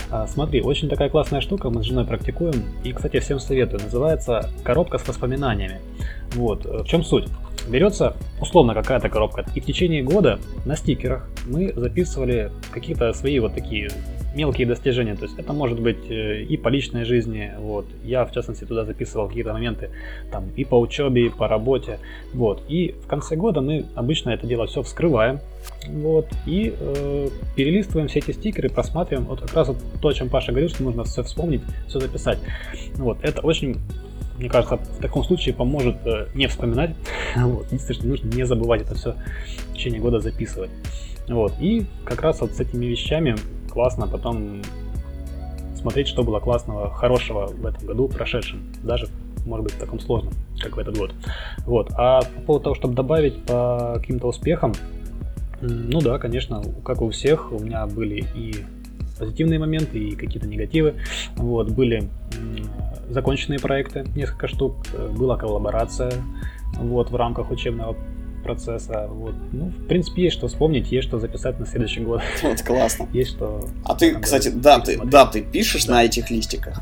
А, 0.10 0.28
смотри, 0.28 0.62
очень 0.62 0.90
такая 0.90 1.10
классная 1.10 1.42
штука, 1.42 1.70
мы 1.70 1.84
с 1.84 1.86
женой 1.86 2.06
практикуем, 2.06 2.64
и, 2.84 2.92
кстати, 2.92 3.20
всем 3.20 3.40
советую, 3.40 3.82
называется 3.84 4.50
коробка 4.64 4.98
с 4.98 5.08
воспоминаниями. 5.08 5.80
Вот, 6.34 6.66
э, 6.66 6.84
в 6.84 6.86
чем 6.86 7.04
суть? 7.04 7.28
Берется 7.68 8.16
условно 8.42 8.74
какая-то 8.74 9.10
коробка, 9.10 9.46
и 9.56 9.60
в 9.60 9.66
течение 9.66 10.04
года 10.04 10.40
на 10.66 10.76
стикерах 10.76 11.28
мы 11.48 11.74
записывали 11.76 12.52
какие-то 12.72 13.12
свои 13.14 13.40
вот 13.40 13.56
такие 13.56 13.90
мелкие 14.36 14.68
достижения. 14.68 15.16
То 15.16 15.24
есть 15.24 15.40
это 15.40 15.54
может 15.54 15.80
быть 15.80 16.10
э, 16.10 16.44
и 16.44 16.58
по 16.58 16.68
личной 16.68 17.06
жизни. 17.06 17.52
Вот. 17.58 17.86
Я, 18.04 18.26
в 18.26 18.32
частности, 18.32 18.66
туда 18.66 18.86
записывал 18.86 19.28
какие-то 19.28 19.54
моменты 19.54 19.90
там, 20.32 20.50
и 20.56 20.66
по 20.66 20.80
учебе, 20.80 21.28
и 21.28 21.30
по 21.30 21.48
работе. 21.48 22.00
Вот. 22.34 22.64
И 22.68 22.96
в 23.04 23.08
конце 23.08 23.36
года 23.36 23.62
мы 23.62 23.86
обычно 23.96 24.30
это 24.32 24.46
дело 24.46 24.68
все 24.68 24.84
вскрываем. 24.84 25.40
Вот, 25.88 26.28
и 26.46 26.74
э, 26.80 27.30
перелистываем 27.56 28.08
все 28.08 28.20
эти 28.20 28.32
стикеры, 28.32 28.70
просматриваем. 28.70 29.28
Вот 29.28 29.42
как 29.42 29.54
раз 29.54 29.68
вот 29.70 29.78
то, 30.02 30.10
о 30.10 30.14
чем 30.14 30.30
Паша 30.30 30.52
говорил, 30.52 30.70
что 30.70 30.84
нужно 30.84 31.04
все 31.04 31.24
вспомнить, 31.24 31.62
все 31.88 32.00
записать. 32.00 32.40
Вот, 32.96 33.18
это 33.24 33.42
очень 33.42 33.78
мне 34.38 34.50
кажется, 34.50 34.76
в 34.76 35.02
таком 35.02 35.24
случае 35.24 35.56
поможет 35.56 35.96
э, 36.06 36.28
не 36.36 36.48
вспоминать. 36.48 36.92
Вот. 37.38 37.66
Единственное, 37.68 38.12
нужно 38.12 38.30
не 38.30 38.46
забывать 38.46 38.82
это 38.82 38.96
все 38.96 39.16
в 39.70 39.74
течение 39.74 40.00
года 40.00 40.20
записывать. 40.20 40.72
Вот. 41.28 41.54
И 41.60 41.86
как 42.04 42.22
раз 42.22 42.42
вот 42.42 42.52
с 42.52 42.60
этими 42.60 42.86
вещами 42.86 43.36
классно 43.76 44.08
потом 44.08 44.62
смотреть, 45.76 46.08
что 46.08 46.24
было 46.24 46.40
классного, 46.40 46.90
хорошего 46.90 47.48
в 47.48 47.66
этом 47.66 47.86
году, 47.86 48.08
прошедшем, 48.08 48.62
даже, 48.82 49.08
может 49.46 49.66
быть, 49.66 49.74
в 49.74 49.80
таком 49.80 50.00
сложном, 50.00 50.34
как 50.60 50.78
в 50.78 50.80
этот 50.80 50.98
год. 50.98 51.12
Вот. 51.66 51.92
А 51.96 52.22
по 52.22 52.42
поводу 52.42 52.64
того, 52.64 52.76
чтобы 52.76 52.96
добавить 52.96 53.44
по 53.44 53.96
каким-то 53.96 54.28
успехам, 54.28 54.74
ну 55.62 56.00
да, 56.00 56.18
конечно, 56.20 56.64
как 56.86 57.02
у 57.02 57.10
всех, 57.10 57.52
у 57.52 57.60
меня 57.60 57.86
были 57.86 58.26
и 58.34 58.64
позитивные 59.20 59.60
моменты, 59.60 60.00
и 60.00 60.16
какие-то 60.16 60.48
негативы. 60.48 60.96
Вот, 61.36 61.70
были 61.70 62.10
законченные 63.10 63.60
проекты, 63.60 64.06
несколько 64.16 64.48
штук, 64.48 64.78
была 65.18 65.38
коллаборация 65.38 66.14
вот, 66.80 67.12
в 67.12 67.16
рамках 67.16 67.52
учебного 67.52 67.96
процесса. 68.46 69.08
Вот. 69.10 69.34
Ну, 69.52 69.66
в 69.66 69.88
принципе, 69.88 70.24
есть 70.24 70.38
что 70.38 70.48
вспомнить, 70.48 70.92
есть 70.92 71.08
что 71.08 71.20
записать 71.20 71.60
на 71.60 71.66
следующий 71.66 72.02
год. 72.02 72.22
Вот 72.44 72.62
классно. 72.62 73.08
Есть 73.14 73.32
что... 73.32 73.68
А 73.84 73.96
ты, 73.96 74.16
кстати, 74.20 74.50
да, 74.50 74.80
ты, 74.80 75.00
да, 75.04 75.26
ты 75.26 75.42
пишешь 75.42 75.88
на 75.88 76.04
этих 76.04 76.30
листиках? 76.30 76.80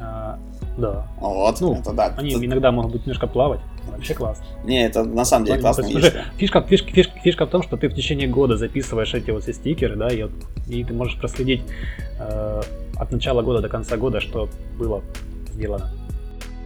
А, 0.00 0.38
да. 0.76 1.06
Вот, 1.20 1.60
ну, 1.60 1.74
это 1.76 1.92
да. 1.92 2.14
Они 2.18 2.34
это... 2.34 2.44
иногда 2.44 2.72
могут 2.72 2.92
быть 2.92 3.02
немножко 3.02 3.26
плавать. 3.26 3.60
Вообще 3.88 4.14
классно. 4.14 4.44
Не, 4.64 4.86
это 4.86 5.04
на 5.04 5.24
самом 5.24 5.46
деле 5.46 5.60
классно. 5.60 5.84
Фишка, 5.84 6.62
фишка, 6.62 6.90
фишка, 6.90 7.18
фишка 7.20 7.46
в 7.46 7.50
том, 7.50 7.62
что 7.62 7.76
ты 7.76 7.88
в 7.88 7.94
течение 7.94 8.28
года 8.28 8.56
записываешь 8.56 9.14
эти 9.14 9.30
вот 9.30 9.44
все 9.44 9.52
стикеры, 9.52 9.96
да, 9.96 10.08
и, 10.08 10.26
и 10.68 10.84
ты 10.84 10.92
можешь 10.92 11.18
проследить 11.18 11.62
э, 12.18 12.62
от 12.96 13.12
начала 13.12 13.42
года 13.42 13.60
до 13.60 13.68
конца 13.68 13.96
года, 13.96 14.20
что 14.20 14.48
было 14.78 15.02
сделано. 15.52 15.90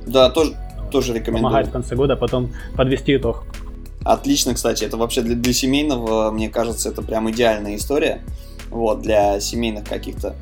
Да, 0.07 0.31
тоже, 0.31 0.55
тоже 0.95 1.13
рекомендую. 1.13 1.43
Помогает 1.43 1.67
в 1.67 1.73
конце 1.73 1.97
года 1.97 2.15
потом 2.15 2.53
подвести 2.77 3.17
итог. 3.17 3.45
Отлично, 4.05 4.55
кстати, 4.55 4.85
это 4.85 4.97
вообще 4.97 5.23
для, 5.23 5.35
для 5.35 5.53
семейного, 5.53 6.31
мне 6.31 6.49
кажется, 6.49 6.89
это 6.89 7.03
прям 7.03 7.29
идеальная 7.33 7.75
история. 7.75 8.23
Вот, 8.71 9.03
для 9.03 9.41
семейных 9.41 9.89
каких-то 9.89 10.37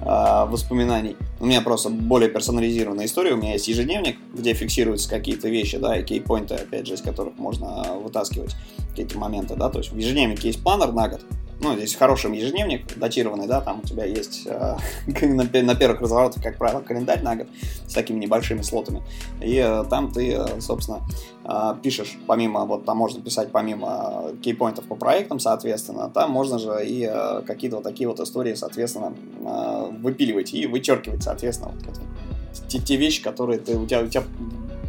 э, 0.00 0.50
воспоминаний. 0.50 1.16
У 1.40 1.46
меня 1.46 1.60
просто 1.60 1.90
более 1.90 2.30
персонализированная 2.30 3.04
история. 3.04 3.34
У 3.34 3.36
меня 3.36 3.52
есть 3.52 3.68
ежедневник, 3.68 4.16
где 4.34 4.54
фиксируются 4.54 5.10
какие-то 5.10 5.48
вещи, 5.50 5.76
да, 5.76 5.98
и 5.98 6.02
кейпоинты, 6.02 6.54
опять 6.54 6.86
же, 6.86 6.94
из 6.94 7.02
которых 7.02 7.36
можно 7.36 7.84
вытаскивать 8.02 8.56
какие-то 8.90 9.18
моменты, 9.18 9.56
да. 9.56 9.68
То 9.68 9.78
есть 9.78 9.92
в 9.92 9.98
ежедневнике 9.98 10.48
есть 10.48 10.62
планер 10.62 10.92
на 10.92 11.08
год, 11.08 11.20
ну, 11.60 11.76
здесь 11.76 11.94
хороший 11.96 12.36
ежедневник, 12.36 12.96
датированный, 12.96 13.46
да, 13.46 13.60
там 13.60 13.80
у 13.80 13.82
тебя 13.82 14.04
есть 14.04 14.46
э, 14.46 14.76
на, 15.26 15.74
первых 15.74 16.00
разворотах, 16.00 16.42
как 16.42 16.56
правило, 16.56 16.80
календарь 16.80 17.22
на 17.22 17.36
год 17.36 17.48
с 17.86 17.92
такими 17.92 18.18
небольшими 18.18 18.62
слотами. 18.62 19.02
И 19.42 19.56
э, 19.56 19.84
там 19.90 20.12
ты, 20.12 20.34
э, 20.34 20.60
собственно, 20.60 21.00
э, 21.44 21.74
пишешь, 21.82 22.16
помимо, 22.26 22.64
вот 22.64 22.84
там 22.84 22.96
можно 22.96 23.20
писать 23.20 23.50
помимо 23.50 24.32
кейпоинтов 24.42 24.84
по 24.84 24.94
проектам, 24.94 25.40
соответственно, 25.40 26.10
там 26.10 26.30
можно 26.30 26.58
же 26.58 26.86
и 26.86 27.08
э, 27.10 27.42
какие-то 27.44 27.76
вот 27.76 27.84
такие 27.84 28.08
вот 28.08 28.20
истории, 28.20 28.54
соответственно, 28.54 29.12
э, 29.40 29.90
выпиливать 30.00 30.54
и 30.54 30.66
вычеркивать, 30.66 31.24
соответственно, 31.24 31.72
вот, 31.74 31.86
вот, 31.86 32.68
те, 32.68 32.78
те 32.78 32.96
вещи, 32.96 33.22
которые 33.22 33.58
ты, 33.58 33.76
у 33.76 33.86
тебя, 33.86 34.02
у 34.02 34.06
тебя 34.06 34.22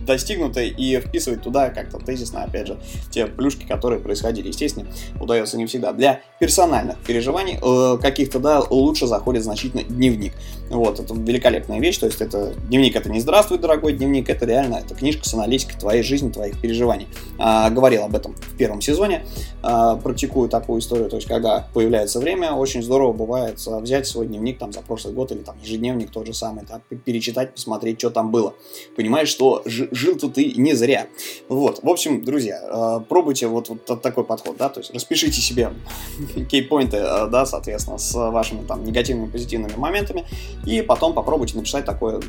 достигнуто 0.09 0.61
и 0.61 0.99
вписывать 0.99 1.43
туда 1.43 1.69
как-то 1.69 1.99
тезисно, 1.99 2.43
опять 2.43 2.65
же, 2.65 2.77
те 3.11 3.27
плюшки, 3.27 3.65
которые 3.65 4.01
происходили. 4.01 4.47
Естественно, 4.47 4.87
удается 5.21 5.55
не 5.57 5.67
всегда. 5.67 5.93
Для 5.93 6.21
персональных 6.39 6.97
переживаний 6.97 7.59
э, 7.61 7.97
каких-то, 8.01 8.39
да, 8.39 8.61
лучше 8.69 9.05
заходит 9.05 9.43
значительно 9.43 9.83
дневник. 9.83 10.33
Вот, 10.69 10.99
это 10.99 11.13
великолепная 11.15 11.79
вещь, 11.79 11.97
то 11.97 12.05
есть 12.05 12.21
это 12.21 12.53
дневник 12.67 12.95
это 12.95 13.09
не 13.09 13.19
здравствуй, 13.19 13.57
дорогой 13.57 13.93
дневник, 13.93 14.29
это 14.29 14.45
реально, 14.45 14.75
это 14.75 14.93
книжка 14.93 15.27
с 15.27 15.33
аналитикой 15.33 15.79
твоей 15.79 16.03
жизни, 16.03 16.29
твоих 16.29 16.61
переживаний. 16.61 17.07
А, 17.39 17.71
говорил 17.71 18.03
об 18.03 18.15
этом 18.15 18.35
в 18.35 18.55
первом 18.55 18.79
сезоне, 18.79 19.25
а, 19.63 19.95
практикую 19.95 20.47
такую 20.47 20.79
историю, 20.79 21.09
то 21.09 21.15
есть 21.15 21.27
когда 21.27 21.67
появляется 21.73 22.19
время, 22.19 22.53
очень 22.53 22.83
здорово 22.83 23.13
бывает 23.13 23.59
а, 23.67 23.79
взять 23.79 24.05
свой 24.05 24.27
дневник 24.27 24.59
там 24.59 24.71
за 24.71 24.81
прошлый 24.81 25.13
год 25.13 25.31
или 25.31 25.39
там 25.39 25.55
ежедневник 25.63 26.11
тот 26.11 26.27
же 26.27 26.33
самый, 26.35 26.65
да, 26.69 26.81
перечитать, 27.03 27.53
посмотреть, 27.53 27.99
что 27.99 28.11
там 28.11 28.29
было. 28.29 28.53
Понимаешь, 28.95 29.29
что 29.29 29.63
жил 29.99 30.17
тут 30.17 30.37
и 30.37 30.59
не 30.59 30.73
зря. 30.73 31.07
Вот, 31.47 31.83
в 31.83 31.89
общем, 31.89 32.23
друзья, 32.23 32.59
а, 32.63 32.99
пробуйте 33.01 33.47
вот, 33.47 33.69
вот 33.69 34.01
такой 34.01 34.23
подход, 34.23 34.57
да, 34.57 34.69
то 34.69 34.79
есть 34.79 34.93
распишите 34.93 35.41
себе 35.41 35.73
кейпоинты, 36.49 36.97
а, 36.97 37.27
да, 37.27 37.45
соответственно, 37.45 37.97
с 37.97 38.13
вашими 38.13 38.65
там 38.65 38.83
негативными, 38.83 39.29
позитивными 39.29 39.75
моментами, 39.75 40.25
и 40.65 40.81
потом 40.81 41.13
попробуйте 41.13 41.57
написать 41.57 41.85
такое 41.85 42.21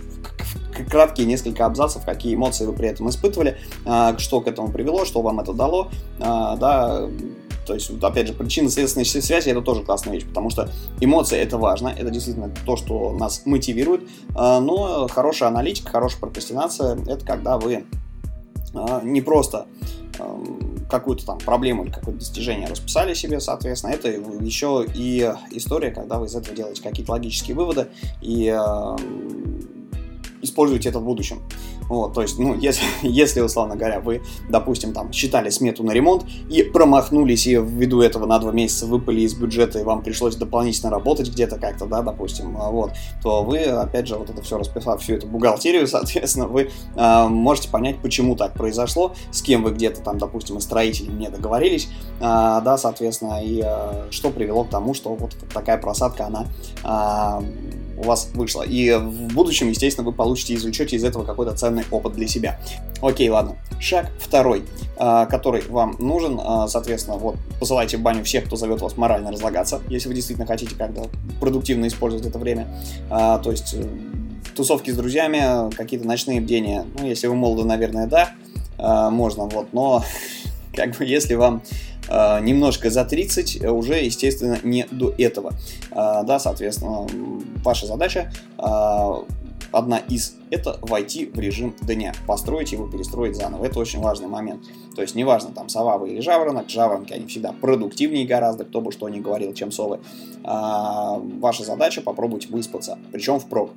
краткие 0.91 1.27
несколько 1.27 1.67
абзацев, 1.67 2.05
какие 2.05 2.35
эмоции 2.35 2.67
вы 2.67 2.73
при 2.73 2.89
этом 2.89 3.09
испытывали, 3.09 3.59
а, 3.87 4.19
что 4.19 4.41
к 4.41 4.49
этому 4.49 4.71
привело, 4.73 5.05
что 5.05 5.23
вам 5.23 5.41
это 5.41 5.53
дало, 5.53 5.91
да, 6.19 7.09
то 7.71 7.75
есть, 7.75 7.89
опять 8.03 8.27
же, 8.27 8.33
причинно-следственные 8.33 9.05
связи 9.05 9.49
это 9.49 9.63
тоже 9.63 9.85
классная 9.85 10.13
вещь, 10.13 10.27
потому 10.27 10.51
что 10.51 10.69
эмоции 11.01 11.39
это 11.39 11.57
важно, 11.57 11.87
это 11.87 12.11
действительно 12.11 12.51
то, 12.67 12.75
что 12.77 13.13
нас 13.13 13.43
мотивирует, 13.45 14.09
но 14.35 15.07
хорошая 15.09 15.51
аналитика, 15.51 15.89
хорошая 15.93 16.19
прокрастинация 16.19 16.99
это 17.07 17.25
когда 17.25 17.59
вы 17.59 17.85
не 19.05 19.21
просто 19.21 19.69
какую-то 20.91 21.25
там 21.25 21.39
проблему 21.39 21.85
или 21.85 21.93
какое-то 21.93 22.19
достижение 22.19 22.67
расписали 22.67 23.15
себе, 23.15 23.39
соответственно, 23.39 23.93
это 23.93 24.09
еще 24.09 24.85
и 24.93 25.33
история, 25.53 25.93
когда 25.93 26.19
вы 26.19 26.27
из 26.27 26.35
этого 26.35 26.57
делаете 26.57 26.83
какие-то 26.83 27.13
логические 27.13 27.55
выводы 27.55 27.87
и 28.21 28.53
используете 30.43 30.89
это 30.89 31.01
в 31.01 31.05
будущем. 31.05 31.43
Вот, 31.89 32.15
то 32.15 32.23
есть, 32.23 32.39
ну, 32.39 32.55
если, 32.55 32.85
если, 33.03 33.41
условно 33.41 33.77
говоря, 33.77 34.01
вы, 34.01 34.23
допустим, 34.49 34.93
там, 34.93 35.13
считали 35.13 35.51
смету 35.51 35.83
на 35.83 35.91
ремонт 35.91 36.25
и 36.49 36.63
промахнулись, 36.63 37.47
и 37.47 37.57
ввиду 37.57 38.01
этого 38.01 38.27
на 38.27 38.39
два 38.39 38.53
месяца 38.53 38.87
выпали 38.87 39.23
из 39.23 39.35
бюджета, 39.35 39.81
и 39.81 39.83
вам 39.83 40.03
пришлось 40.03 40.37
дополнительно 40.37 40.91
работать 40.91 41.31
где-то 41.31 41.59
как-то, 41.59 41.87
да, 41.87 42.03
допустим, 42.03 42.57
а, 42.57 42.71
вот, 42.71 42.93
то 43.23 43.43
вы, 43.43 43.59
опять 43.59 44.07
же, 44.07 44.17
вот 44.17 44.31
это 44.31 44.41
все 44.43 44.59
расписав, 44.59 45.03
всю 45.03 45.15
эту 45.15 45.27
бухгалтерию, 45.27 45.87
соответственно, 45.89 46.47
вы 46.47 46.71
э, 46.97 47.29
можете 47.29 47.69
понять, 47.69 48.01
почему 48.01 48.37
так 48.37 48.55
произошло, 48.55 49.15
с 49.33 49.43
кем 49.43 49.65
вы 49.65 49.73
где-то 49.73 50.01
там, 50.01 50.19
допустим, 50.19 50.59
и 50.59 50.61
строители 50.61 51.11
не 51.11 51.29
договорились, 51.29 51.89
э, 52.19 52.21
да, 52.21 52.79
соответственно, 52.79 53.43
и 53.43 53.63
э, 53.65 54.11
что 54.11 54.31
привело 54.31 54.65
к 54.65 54.71
тому, 54.71 54.95
что 54.95 55.15
вот 55.15 55.35
такая 55.53 55.79
просадка, 55.79 56.27
она 56.27 56.47
э, 56.85 57.80
у 58.01 58.05
вас 58.05 58.31
вышла. 58.35 58.63
И 58.63 58.93
в 58.95 59.35
будущем, 59.35 59.69
естественно, 59.69 60.07
вы 60.07 60.13
получите, 60.13 60.55
извлечете 60.55 60.97
из 60.97 61.05
этого 61.05 61.25
какой-то 61.25 61.55
ценный 61.55 61.85
опыт 61.91 62.15
для 62.15 62.27
себя. 62.27 62.59
Окей, 63.03 63.29
ладно. 63.29 63.57
Шаг 63.79 64.11
второй, 64.19 64.65
а, 64.97 65.27
который 65.27 65.63
вам 65.69 65.97
нужен, 65.99 66.41
а, 66.43 66.67
соответственно, 66.67 67.17
вот 67.17 67.37
посылайте 67.59 67.99
в 67.99 68.01
баню 68.01 68.25
всех, 68.25 68.45
кто 68.47 68.57
зовет 68.57 68.81
вас 68.81 68.97
морально 68.97 69.31
разлагаться, 69.31 69.81
если 69.89 70.09
вы 70.09 70.15
действительно 70.15 70.47
хотите 70.47 70.75
как-то 70.75 71.09
продуктивно 71.41 71.87
использовать 71.87 72.27
это 72.27 72.39
время. 72.39 72.67
А, 73.11 73.39
то 73.39 73.51
есть 73.51 73.75
э, 73.75 73.85
тусовки 74.57 74.91
с 74.91 74.97
друзьями, 74.97 75.73
какие-то 75.75 76.07
ночные 76.07 76.41
бдения, 76.41 76.87
ну, 76.99 77.07
если 77.07 77.27
вы 77.27 77.35
молоды, 77.35 77.65
наверное, 77.65 78.07
да, 78.07 78.31
можно, 79.11 79.45
вот, 79.45 79.75
но 79.75 80.03
как 80.75 80.97
бы 80.97 81.05
если 81.05 81.35
вам 81.35 81.63
немножко 82.11 82.91
за 82.91 83.05
30, 83.05 83.65
уже, 83.65 83.95
естественно, 83.95 84.59
не 84.63 84.87
до 84.91 85.15
этого. 85.17 85.53
Э, 85.91 86.23
да, 86.25 86.39
соответственно, 86.39 87.07
ваша 87.63 87.87
задача 87.87 88.33
э, 88.59 89.15
одна 89.73 89.99
из 89.99 90.37
это 90.51 90.79
войти 90.83 91.27
в 91.27 91.39
режим 91.39 91.75
дня, 91.81 92.13
построить 92.27 92.73
его, 92.73 92.87
перестроить 92.87 93.37
заново. 93.37 93.65
Это 93.65 93.79
очень 93.79 94.01
важный 94.01 94.27
момент. 94.27 94.65
То 94.97 95.03
есть 95.03 95.15
неважно, 95.15 95.51
там 95.53 95.69
сова 95.69 95.97
вы 95.99 96.11
или 96.11 96.21
жаворонок, 96.21 96.69
жаворонки 96.69 97.13
они 97.13 97.27
всегда 97.27 97.53
продуктивнее 97.53 98.27
гораздо, 98.27 98.65
кто 98.65 98.81
бы 98.81 98.91
что 98.93 99.09
ни 99.09 99.21
говорил, 99.21 99.55
чем 99.55 99.71
совы. 99.71 100.01
А, 100.43 101.19
ваша 101.19 101.65
задача 101.65 102.01
попробовать 102.03 102.51
выспаться, 102.51 102.99
причем 103.13 103.39
впрок. 103.39 103.71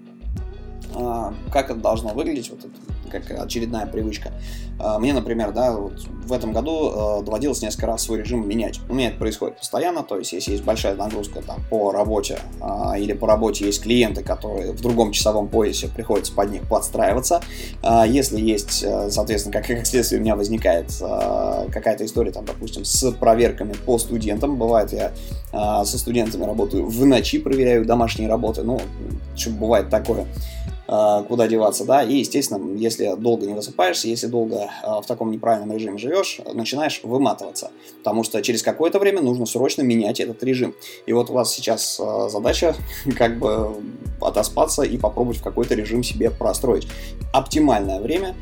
А, 0.95 1.33
как 1.51 1.71
это 1.71 1.79
должно 1.79 2.09
выглядеть, 2.09 2.49
вот 2.49 2.59
это 2.59 2.93
как 3.13 3.45
очередная 3.45 3.85
привычка. 3.85 4.31
А, 4.79 4.99
мне, 4.99 5.13
например, 5.13 5.51
да, 5.51 5.71
вот 5.71 5.99
в 6.25 6.33
этом 6.33 6.51
году 6.51 7.19
э, 7.19 7.23
доводилось 7.23 7.61
несколько 7.61 7.87
раз 7.87 8.03
свой 8.03 8.19
режим 8.19 8.47
менять. 8.47 8.79
У 8.89 8.93
меня 8.95 9.09
это 9.09 9.17
происходит 9.17 9.57
постоянно, 9.57 10.03
то 10.03 10.17
есть 10.17 10.33
если 10.33 10.51
есть 10.51 10.63
большая 10.63 10.95
нагрузка 10.95 11.41
там, 11.41 11.61
по 11.69 11.91
работе 11.91 12.39
а, 12.59 12.97
или 12.97 13.13
по 13.13 13.27
работе 13.27 13.65
есть 13.65 13.83
клиенты, 13.83 14.23
которые 14.23 14.71
в 14.71 14.81
другом 14.81 15.11
часовом 15.11 15.47
поясе 15.47 15.87
приходится 15.87 16.33
под 16.33 16.51
них 16.51 16.67
подстраиваться. 16.67 17.41
А, 17.81 18.05
если 18.05 18.39
есть, 18.39 18.85
соответственно, 19.09 19.53
как, 19.53 19.67
как 19.67 19.85
следствие 19.85 20.19
у 20.19 20.23
меня 20.23 20.35
возникает 20.35 20.91
какая-то 21.71 22.05
история, 22.05 22.31
там, 22.31 22.45
допустим, 22.45 22.85
с 22.85 23.11
проверками 23.11 23.73
по 23.73 23.97
студентам. 23.97 24.57
Бывает, 24.57 24.91
я 24.91 25.11
со 25.85 25.97
студентами 25.97 26.45
работаю 26.45 26.87
в 26.87 27.05
ночи, 27.05 27.39
проверяю 27.39 27.85
домашние 27.85 28.27
работы, 28.27 28.63
ну, 28.63 28.81
что 29.35 29.51
бывает 29.51 29.89
такое. 29.89 30.25
А, 30.95 31.23
куда 31.23 31.47
деваться, 31.47 31.85
да, 31.85 32.03
и, 32.03 32.17
естественно, 32.17 32.77
если 32.77 33.15
долго 33.15 33.47
не 33.47 33.55
высыпаешься, 33.55 34.07
если 34.07 34.27
долго 34.27 34.69
а, 34.83 35.01
в 35.01 35.07
таком 35.07 35.31
неправильном 35.31 35.71
режиме 35.71 35.97
живешь, 35.97 36.39
начинаешь 36.53 36.99
выматываться, 37.01 37.71
потому 37.97 38.23
что 38.23 38.39
через 38.43 38.61
какое-то 38.61 38.99
время 38.99 39.19
нужно 39.23 39.47
сроочно 39.47 39.81
менять 39.81 40.19
этот 40.19 40.43
режим. 40.43 40.75
И 41.07 41.13
вот 41.13 41.31
у 41.31 41.33
вас 41.33 41.51
сейчас 41.51 41.99
а, 41.99 42.29
задача 42.29 42.75
как 43.17 43.39
бы 43.39 43.75
отоспаться 44.21 44.83
и 44.83 44.95
попробовать 44.99 45.39
в 45.39 45.43
какой-то 45.43 45.73
режим 45.73 46.03
себе 46.03 46.29
простроить. 46.29 46.87
Оптимальное 47.33 47.99
время 47.99 48.35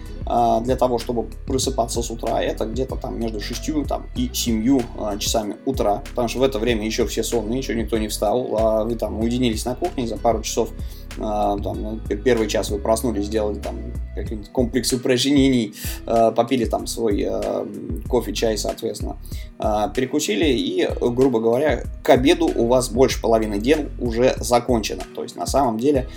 для 0.61 0.75
того, 0.75 0.99
чтобы 0.99 1.23
просыпаться 1.47 2.03
с 2.03 2.11
утра, 2.11 2.41
это 2.41 2.65
где-то 2.65 2.95
там 2.95 3.19
между 3.19 3.41
6 3.41 3.87
там, 3.87 4.05
и 4.15 4.29
7 4.31 5.17
часами 5.17 5.57
утра, 5.65 6.03
потому 6.11 6.27
что 6.27 6.39
в 6.39 6.43
это 6.43 6.59
время 6.59 6.85
еще 6.85 7.07
все 7.07 7.23
сонные, 7.23 7.57
еще 7.57 7.73
никто 7.73 7.97
не 7.97 8.07
встал, 8.07 8.85
вы 8.85 8.95
там 8.95 9.19
уединились 9.19 9.65
на 9.65 9.73
кухне 9.73 10.05
за 10.05 10.17
пару 10.17 10.43
часов 10.43 10.69
а, 10.69 11.00
там, 11.17 11.81
ну, 11.81 11.99
первый 12.23 12.47
час 12.47 12.69
вы 12.69 12.79
проснулись, 12.79 13.25
сделали 13.25 13.59
там 13.59 13.75
какие-нибудь 14.15 14.51
комплекс 14.51 14.91
упражнений, 14.93 15.73
а, 16.05 16.31
попили 16.31 16.65
там 16.65 16.87
свой 16.87 17.25
а, 17.27 17.67
кофе, 18.09 18.33
чай, 18.33 18.57
соответственно, 18.57 19.17
перекусили 19.95 20.45
и, 20.45 20.87
грубо 20.99 21.39
говоря, 21.39 21.83
к 22.03 22.09
обеду 22.09 22.45
у 22.47 22.67
вас 22.67 22.89
больше 22.89 23.21
половины 23.21 23.59
дел 23.59 23.79
уже 23.99 24.33
закончено. 24.37 25.03
То 25.15 25.23
есть 25.23 25.35
на 25.35 25.45
самом 25.45 25.77
деле, 25.77 26.09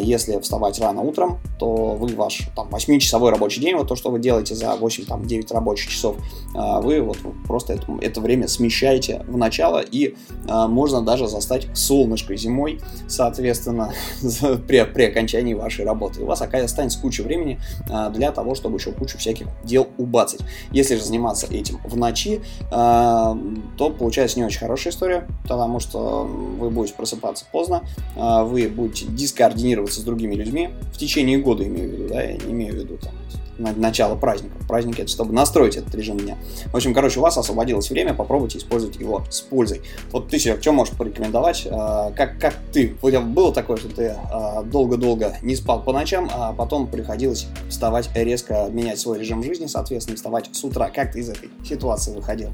если 0.00 0.38
вставать 0.40 0.78
рано 0.80 1.00
утром, 1.00 1.38
то 1.58 1.94
вы 1.94 2.08
ваш 2.08 2.48
там 2.56 2.68
8-часовой 2.68 3.30
рабочий 3.30 3.60
день, 3.60 3.76
вот 3.76 3.88
то, 3.88 3.94
что 3.94 4.10
вы 4.10 4.18
делаете 4.18 4.54
за 4.56 4.72
8-9 4.72 5.54
рабочих 5.54 5.90
часов, 5.90 6.16
вы 6.52 7.00
вот 7.00 7.18
просто 7.46 7.74
это, 7.74 7.86
это 8.00 8.20
время 8.20 8.48
смещаете 8.48 9.24
в 9.28 9.36
начало 9.36 9.78
и 9.78 10.16
можно 10.48 11.00
даже 11.00 11.28
застать 11.28 11.68
солнышко 11.74 12.36
зимой, 12.36 12.80
соответственно, 13.06 13.92
при, 14.66 14.84
при 14.84 15.04
окончании 15.04 15.54
вашей 15.54 15.84
работы. 15.84 16.22
У 16.22 16.26
вас 16.26 16.40
останется 16.42 17.00
куча 17.00 17.22
времени 17.22 17.58
а, 17.88 18.10
для 18.10 18.32
того, 18.32 18.54
чтобы 18.54 18.78
еще 18.78 18.92
кучу 18.92 19.18
всяких 19.18 19.46
дел 19.64 19.88
убацать. 19.98 20.40
Если 20.72 20.96
же 20.96 21.04
заниматься 21.04 21.46
этим 21.50 21.78
в 21.84 21.96
ночи, 21.96 22.40
а, 22.70 23.36
то 23.76 23.90
получается 23.90 24.38
не 24.38 24.44
очень 24.44 24.60
хорошая 24.60 24.92
история, 24.92 25.26
потому 25.42 25.80
что 25.80 26.24
вы 26.24 26.70
будете 26.70 26.94
просыпаться 26.94 27.44
поздно, 27.50 27.82
а, 28.16 28.44
вы 28.44 28.68
будете 28.68 29.06
дискоординироваться 29.06 30.00
с 30.00 30.04
другими 30.04 30.34
людьми 30.34 30.70
в 30.92 30.98
течение 30.98 31.38
года, 31.38 31.66
имею 31.66 31.88
в 31.88 31.92
виду, 31.92 32.08
да, 32.08 32.22
я 32.22 32.36
не 32.36 32.52
имею 32.52 32.74
в 32.74 32.76
виду 32.76 32.96
там 32.96 33.12
начало 33.60 34.14
праздника. 34.16 34.54
Праздники 34.66 35.02
это 35.02 35.10
чтобы 35.10 35.32
настроить 35.32 35.76
этот 35.76 35.94
режим 35.94 36.18
дня. 36.18 36.36
В 36.72 36.76
общем, 36.76 36.94
короче, 36.94 37.20
у 37.20 37.22
вас 37.22 37.36
освободилось 37.36 37.90
время, 37.90 38.14
попробуйте 38.14 38.58
использовать 38.58 38.96
его 38.96 39.24
с 39.30 39.40
пользой. 39.40 39.82
Вот 40.10 40.28
ты 40.28 40.38
себе 40.38 40.60
что 40.60 40.72
можешь 40.72 40.94
порекомендовать? 40.96 41.66
А, 41.70 42.10
как, 42.12 42.38
как 42.38 42.54
ты? 42.72 42.96
У 43.02 43.08
тебя 43.08 43.20
было 43.20 43.52
такое, 43.52 43.76
что 43.76 43.88
ты 43.88 44.16
а, 44.30 44.62
долго-долго 44.62 45.36
не 45.42 45.56
спал 45.56 45.82
по 45.82 45.92
ночам, 45.92 46.30
а 46.32 46.52
потом 46.52 46.86
приходилось 46.86 47.46
вставать 47.68 48.10
резко, 48.14 48.68
менять 48.70 48.98
свой 48.98 49.18
режим 49.18 49.42
жизни, 49.42 49.66
соответственно, 49.66 50.16
вставать 50.16 50.48
с 50.52 50.64
утра. 50.64 50.90
Как 50.90 51.12
ты 51.12 51.20
из 51.20 51.28
этой 51.28 51.50
ситуации 51.64 52.14
выходил? 52.14 52.50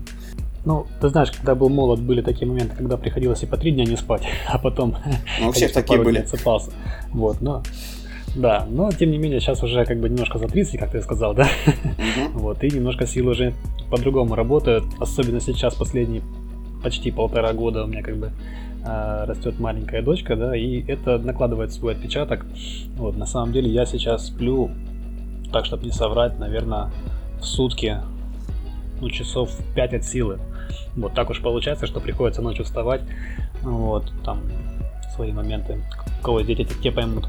Ну, 0.66 0.84
ты 1.00 1.08
знаешь, 1.10 1.30
когда 1.30 1.54
был 1.54 1.68
молод, 1.68 2.00
были 2.00 2.22
такие 2.22 2.48
моменты, 2.48 2.75
когда 2.75 2.96
приходилось 2.96 3.40
и 3.44 3.46
по 3.46 3.56
три 3.56 3.70
дня 3.70 3.84
не 3.84 3.96
спать, 3.96 4.22
а 4.48 4.58
потом... 4.58 4.96
Ну, 5.40 5.48
у 5.48 5.52
всех 5.52 5.73
такие 5.73 6.02
были. 6.02 6.19
Отсыпался. 6.19 6.73
Вот, 7.12 7.40
но 7.40 7.62
да, 8.36 8.66
но 8.68 8.90
тем 8.92 9.10
не 9.10 9.18
менее 9.18 9.40
сейчас 9.40 9.62
уже 9.62 9.84
как 9.86 9.99
бы 9.99 10.10
немножко 10.10 10.38
за 10.38 10.46
30, 10.46 10.78
как 10.78 10.90
ты 10.90 11.00
сказал, 11.00 11.34
да? 11.34 11.49
Угу. 11.66 12.32
Вот, 12.40 12.62
и 12.62 12.70
немножко 12.70 13.06
силы 13.06 13.30
уже 13.30 13.54
по-другому 13.90 14.34
работают, 14.34 14.84
особенно 15.00 15.40
сейчас 15.40 15.75
последние 15.75 16.22
почти 16.82 17.10
полтора 17.10 17.52
года 17.54 17.84
у 17.84 17.86
меня 17.86 18.02
как 18.02 18.16
бы 18.18 18.30
э, 18.84 19.25
растет 19.26 19.58
маленькая 19.58 20.02
дочка, 20.02 20.36
да, 20.36 20.54
и 20.54 20.84
это 20.86 21.18
накладывает 21.18 21.72
свой 21.72 21.94
отпечаток. 21.94 22.44
Вот, 22.96 23.16
на 23.16 23.26
самом 23.26 23.52
деле 23.52 23.70
я 23.70 23.86
сейчас 23.86 24.26
сплю, 24.26 24.70
так 25.50 25.64
чтобы 25.64 25.84
не 25.84 25.90
соврать, 25.90 26.38
наверное, 26.38 26.90
в 27.40 27.44
сутки, 27.44 27.96
ну, 29.00 29.08
часов 29.08 29.50
5 29.75 29.94
от 29.94 30.04
силы. 30.04 30.38
Вот 30.94 31.14
так 31.14 31.30
уж 31.30 31.40
получается, 31.40 31.86
что 31.86 32.00
приходится 32.00 32.42
ночью 32.42 32.66
вставать, 32.66 33.00
вот, 33.62 34.12
там, 34.25 34.40
свои 35.14 35.32
моменты, 35.32 35.80
у 36.21 36.25
кого 36.25 36.40
дети, 36.40 36.66
те 36.82 36.90
поймут. 36.90 37.28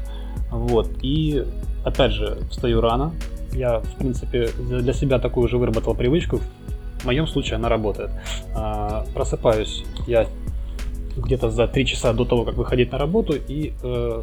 Вот. 0.50 0.88
И 1.02 1.44
опять 1.84 2.12
же, 2.12 2.38
встаю 2.50 2.80
рано. 2.80 3.12
Я, 3.52 3.80
в 3.80 3.96
принципе, 3.96 4.48
для 4.58 4.92
себя 4.92 5.18
такую 5.18 5.48
же 5.48 5.58
выработал 5.58 5.94
привычку. 5.94 6.40
В 7.00 7.04
моем 7.04 7.26
случае 7.26 7.56
она 7.56 7.68
работает. 7.68 8.10
А, 8.54 9.06
просыпаюсь 9.14 9.84
я 10.06 10.26
где-то 11.16 11.50
за 11.50 11.66
3 11.66 11.86
часа 11.86 12.12
до 12.12 12.24
того, 12.24 12.44
как 12.44 12.54
выходить 12.54 12.92
на 12.92 12.98
работу, 12.98 13.34
и 13.34 13.72
э, 13.82 14.22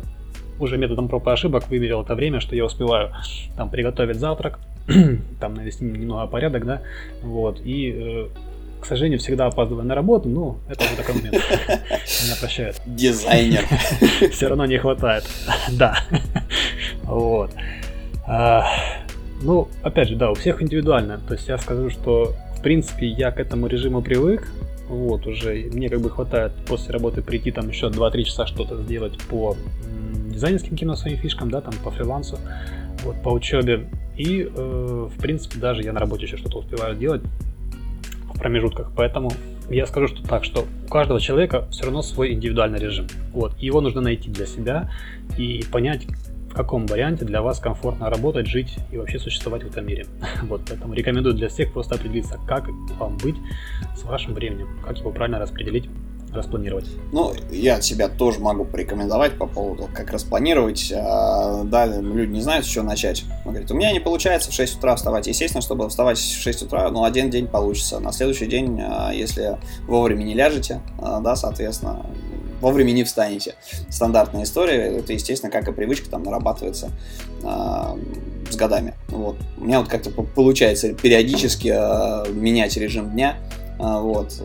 уже 0.60 0.78
методом 0.78 1.08
проб 1.08 1.28
и 1.28 1.32
ошибок 1.32 1.68
выверил 1.70 2.02
это 2.02 2.15
время, 2.15 2.39
что 2.39 2.56
я 2.56 2.65
успеваю 2.65 3.12
там 3.58 3.70
приготовить 3.70 4.18
завтрак, 4.18 4.60
там 5.39 5.54
навести 5.56 5.84
немного 5.86 6.28
порядок, 6.28 6.65
да, 6.65 6.82
вот, 7.22 7.60
и 7.63 7.94
э, 7.96 8.28
к 8.86 8.88
сожалению, 8.88 9.17
всегда 9.17 9.48
опаздываю 9.48 9.84
на 9.84 9.95
работу, 9.95 10.30
ну, 10.30 10.60
это 10.69 10.84
уже 10.84 10.95
такой 10.95 11.15
момент. 11.15 11.34
Меня 11.63 12.36
прощают. 12.39 12.80
Дизайнер. 12.86 13.63
Все 14.32 14.48
равно 14.48 14.67
не 14.67 14.78
хватает. 14.78 15.24
Да. 15.71 15.98
Вот. 17.02 17.50
А, 18.28 18.63
ну, 19.41 19.67
опять 19.82 20.10
же, 20.10 20.15
да, 20.15 20.30
у 20.30 20.36
всех 20.36 20.62
индивидуально. 20.62 21.19
То 21.28 21.34
есть 21.34 21.48
я 21.48 21.58
скажу, 21.58 21.89
что, 21.89 22.36
в 22.60 22.62
принципе, 22.62 23.08
я 23.08 23.32
к 23.32 23.39
этому 23.39 23.65
режиму 23.65 24.04
привык. 24.04 24.48
Вот, 24.88 25.26
уже 25.26 25.67
мне 25.74 25.89
как 25.89 26.02
бы 26.02 26.12
хватает 26.12 26.52
после 26.67 26.93
работы 26.93 27.24
прийти 27.24 27.50
там 27.50 27.69
еще 27.69 27.88
2-3 27.88 28.24
часа 28.24 28.45
что-то 28.45 28.78
сделать 28.84 29.17
по 29.30 29.58
дизайнерским 30.28 30.78
кино 30.78 30.95
своим 30.95 31.17
фишкам, 31.17 31.50
да, 31.50 31.62
там 31.62 31.74
по 31.84 31.89
фрилансу, 31.89 32.38
вот, 33.04 33.19
по 33.24 33.30
учебе. 33.30 33.88
И, 34.15 34.43
э, 34.43 35.10
в 35.12 35.19
принципе, 35.19 35.58
даже 35.58 35.82
я 35.82 35.91
на 35.91 36.00
работе 36.00 36.28
еще 36.28 36.38
что-то 36.38 36.60
успеваю 36.60 36.95
делать 36.95 37.24
промежутках. 38.39 38.91
Поэтому 38.95 39.32
я 39.69 39.86
скажу, 39.86 40.08
что 40.08 40.26
так, 40.28 40.43
что 40.43 40.65
у 40.86 40.89
каждого 40.89 41.19
человека 41.19 41.67
все 41.71 41.86
равно 41.86 42.02
свой 42.02 42.34
индивидуальный 42.34 42.80
режим. 42.80 43.08
Вот. 43.34 43.58
Его 43.58 43.82
нужно 43.82 44.02
найти 44.02 44.30
для 44.30 44.45
себя 44.45 44.91
и 45.38 45.63
понять, 45.71 46.06
в 46.50 46.54
каком 46.54 46.86
варианте 46.86 47.26
для 47.26 47.41
вас 47.41 47.60
комфортно 47.60 48.10
работать, 48.10 48.48
жить 48.48 48.78
и 48.91 48.98
вообще 48.98 49.19
существовать 49.19 49.63
в 49.63 49.67
этом 49.67 49.86
мире. 49.86 50.06
Вот, 50.43 50.62
поэтому 50.67 50.93
рекомендую 50.93 51.36
для 51.36 51.50
всех 51.50 51.74
просто 51.74 51.95
определиться, 51.95 52.39
как 52.48 52.69
вам 53.00 53.17
быть 53.17 53.36
с 53.95 54.04
вашим 54.04 54.34
временем, 54.34 54.69
как 54.86 54.98
его 55.00 55.12
правильно 55.12 55.39
распределить 55.39 55.89
распланировать? 56.36 56.86
Ну, 57.12 57.34
я 57.52 57.76
от 57.78 57.84
себя 57.84 58.08
тоже 58.08 58.39
могу 58.39 58.65
порекомендовать 58.65 59.38
по 59.38 59.48
поводу, 59.48 59.89
как 59.93 60.12
распланировать. 60.12 60.93
А, 60.95 61.63
да, 61.63 61.86
люди 61.86 62.32
не 62.32 62.41
знают, 62.41 62.65
с 62.65 62.69
чего 62.69 62.84
начать. 62.84 63.24
Он 63.45 63.52
говорит, 63.52 63.71
у 63.71 63.76
меня 63.76 63.91
не 63.91 64.00
получается 64.00 64.52
в 64.52 64.54
6 64.54 64.78
утра 64.78 64.95
вставать. 64.95 65.28
Естественно, 65.28 65.62
чтобы 65.62 65.89
вставать 65.89 66.17
в 66.17 66.41
6 66.41 66.63
утра, 66.63 66.89
ну, 66.91 67.04
один 67.04 67.30
день 67.30 67.48
получится. 67.48 68.00
На 68.00 68.12
следующий 68.12 68.45
день, 68.45 68.80
а, 68.82 69.12
если 69.12 69.58
вовремя 69.88 70.24
не 70.24 70.34
ляжете, 70.34 70.82
а, 71.00 71.19
да, 71.19 71.36
соответственно, 71.36 72.06
вовремя 72.62 72.91
не 72.91 73.04
встанете. 73.04 73.56
Стандартная 73.89 74.43
история, 74.43 74.98
это, 74.98 75.13
естественно, 75.13 75.52
как 75.52 75.67
и 75.67 75.71
привычка, 75.71 76.10
там, 76.10 76.24
нарабатывается 76.24 76.91
с 77.41 78.56
годами. 78.56 78.93
Вот. 79.10 79.38
У 79.58 79.65
меня 79.65 79.80
вот 79.80 79.89
как-то 79.89 80.10
получается 80.10 80.93
периодически 80.93 81.67
менять 82.32 82.78
режим 82.78 83.12
дня, 83.12 83.38
вот 83.78 84.41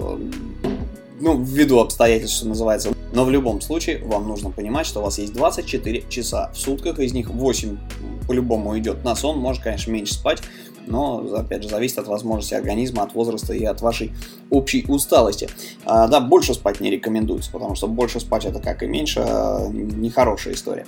ну, 1.20 1.42
ввиду 1.42 1.78
обстоятельств, 1.78 2.38
что 2.38 2.48
называется. 2.48 2.92
Но 3.12 3.24
в 3.24 3.30
любом 3.30 3.61
случае 3.61 4.02
вам 4.04 4.28
нужно 4.28 4.50
понимать, 4.50 4.87
что 4.87 5.00
у 5.00 5.02
вас 5.02 5.18
есть 5.18 5.33
24 5.33 6.04
часа 6.09 6.50
в 6.52 6.59
сутках, 6.59 6.98
из 6.98 7.12
них 7.12 7.30
8 7.30 7.76
по-любому 8.26 8.78
идет 8.78 9.04
на 9.04 9.14
сон, 9.14 9.38
может, 9.38 9.62
конечно, 9.62 9.90
меньше 9.90 10.14
спать, 10.14 10.42
но, 10.87 11.19
опять 11.35 11.62
же, 11.62 11.69
зависит 11.69 11.99
от 11.99 12.09
возможности 12.09 12.55
организма, 12.55 13.03
от 13.03 13.14
возраста 13.14 13.53
и 13.55 13.64
от 13.64 13.81
вашей 13.81 14.12
общей 14.51 14.85
усталости. 14.88 15.49
А, 15.85 16.09
да, 16.09 16.21
больше 16.21 16.55
спать 16.55 16.81
не 16.81 16.90
рекомендуется, 16.90 17.51
потому 17.51 17.75
что 17.75 17.87
больше 17.87 18.21
спать 18.21 18.45
это 18.45 18.61
как 18.61 18.83
и 18.83 18.87
меньше, 18.87 19.21
а, 19.25 19.69
нехорошая 19.69 20.55
история. 20.55 20.87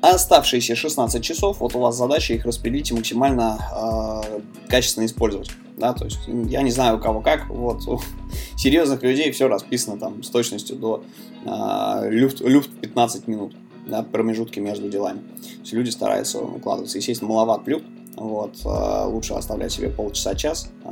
оставшиеся 0.00 0.74
16 0.76 1.22
часов, 1.22 1.60
вот 1.60 1.74
у 1.74 1.80
вас 1.80 1.96
задача 1.96 2.34
их 2.34 2.44
распределить 2.44 2.90
и 2.90 2.94
максимально 2.94 3.58
а, 3.72 4.24
качественно 4.68 5.06
использовать. 5.06 5.50
Да, 5.76 5.92
то 5.92 6.04
есть 6.04 6.20
я 6.26 6.62
не 6.62 6.70
знаю 6.70 6.98
у 6.98 7.00
кого 7.00 7.20
как, 7.20 7.48
вот 7.48 7.88
у 7.88 8.00
серьезных 8.56 9.02
людей 9.02 9.32
все 9.32 9.48
расписано 9.48 9.98
там 9.98 10.22
с 10.22 10.30
точностью 10.30 10.76
до 10.76 11.02
э, 11.44 12.10
люфт, 12.10 12.40
люфт 12.42 12.70
15 12.80 13.26
минут, 13.26 13.56
да, 13.86 14.04
промежутки 14.04 14.60
между 14.60 14.88
делами. 14.88 15.18
То 15.18 15.60
есть 15.60 15.72
люди 15.72 15.90
стараются 15.90 16.38
укладываться. 16.38 16.98
Естественно, 16.98 17.30
маловат 17.30 17.66
люфт, 17.66 17.84
вот, 18.16 18.56
э, 18.64 19.04
лучше 19.06 19.34
оставлять 19.34 19.72
себе 19.72 19.88
полчаса-час, 19.88 20.68
э, 20.84 20.88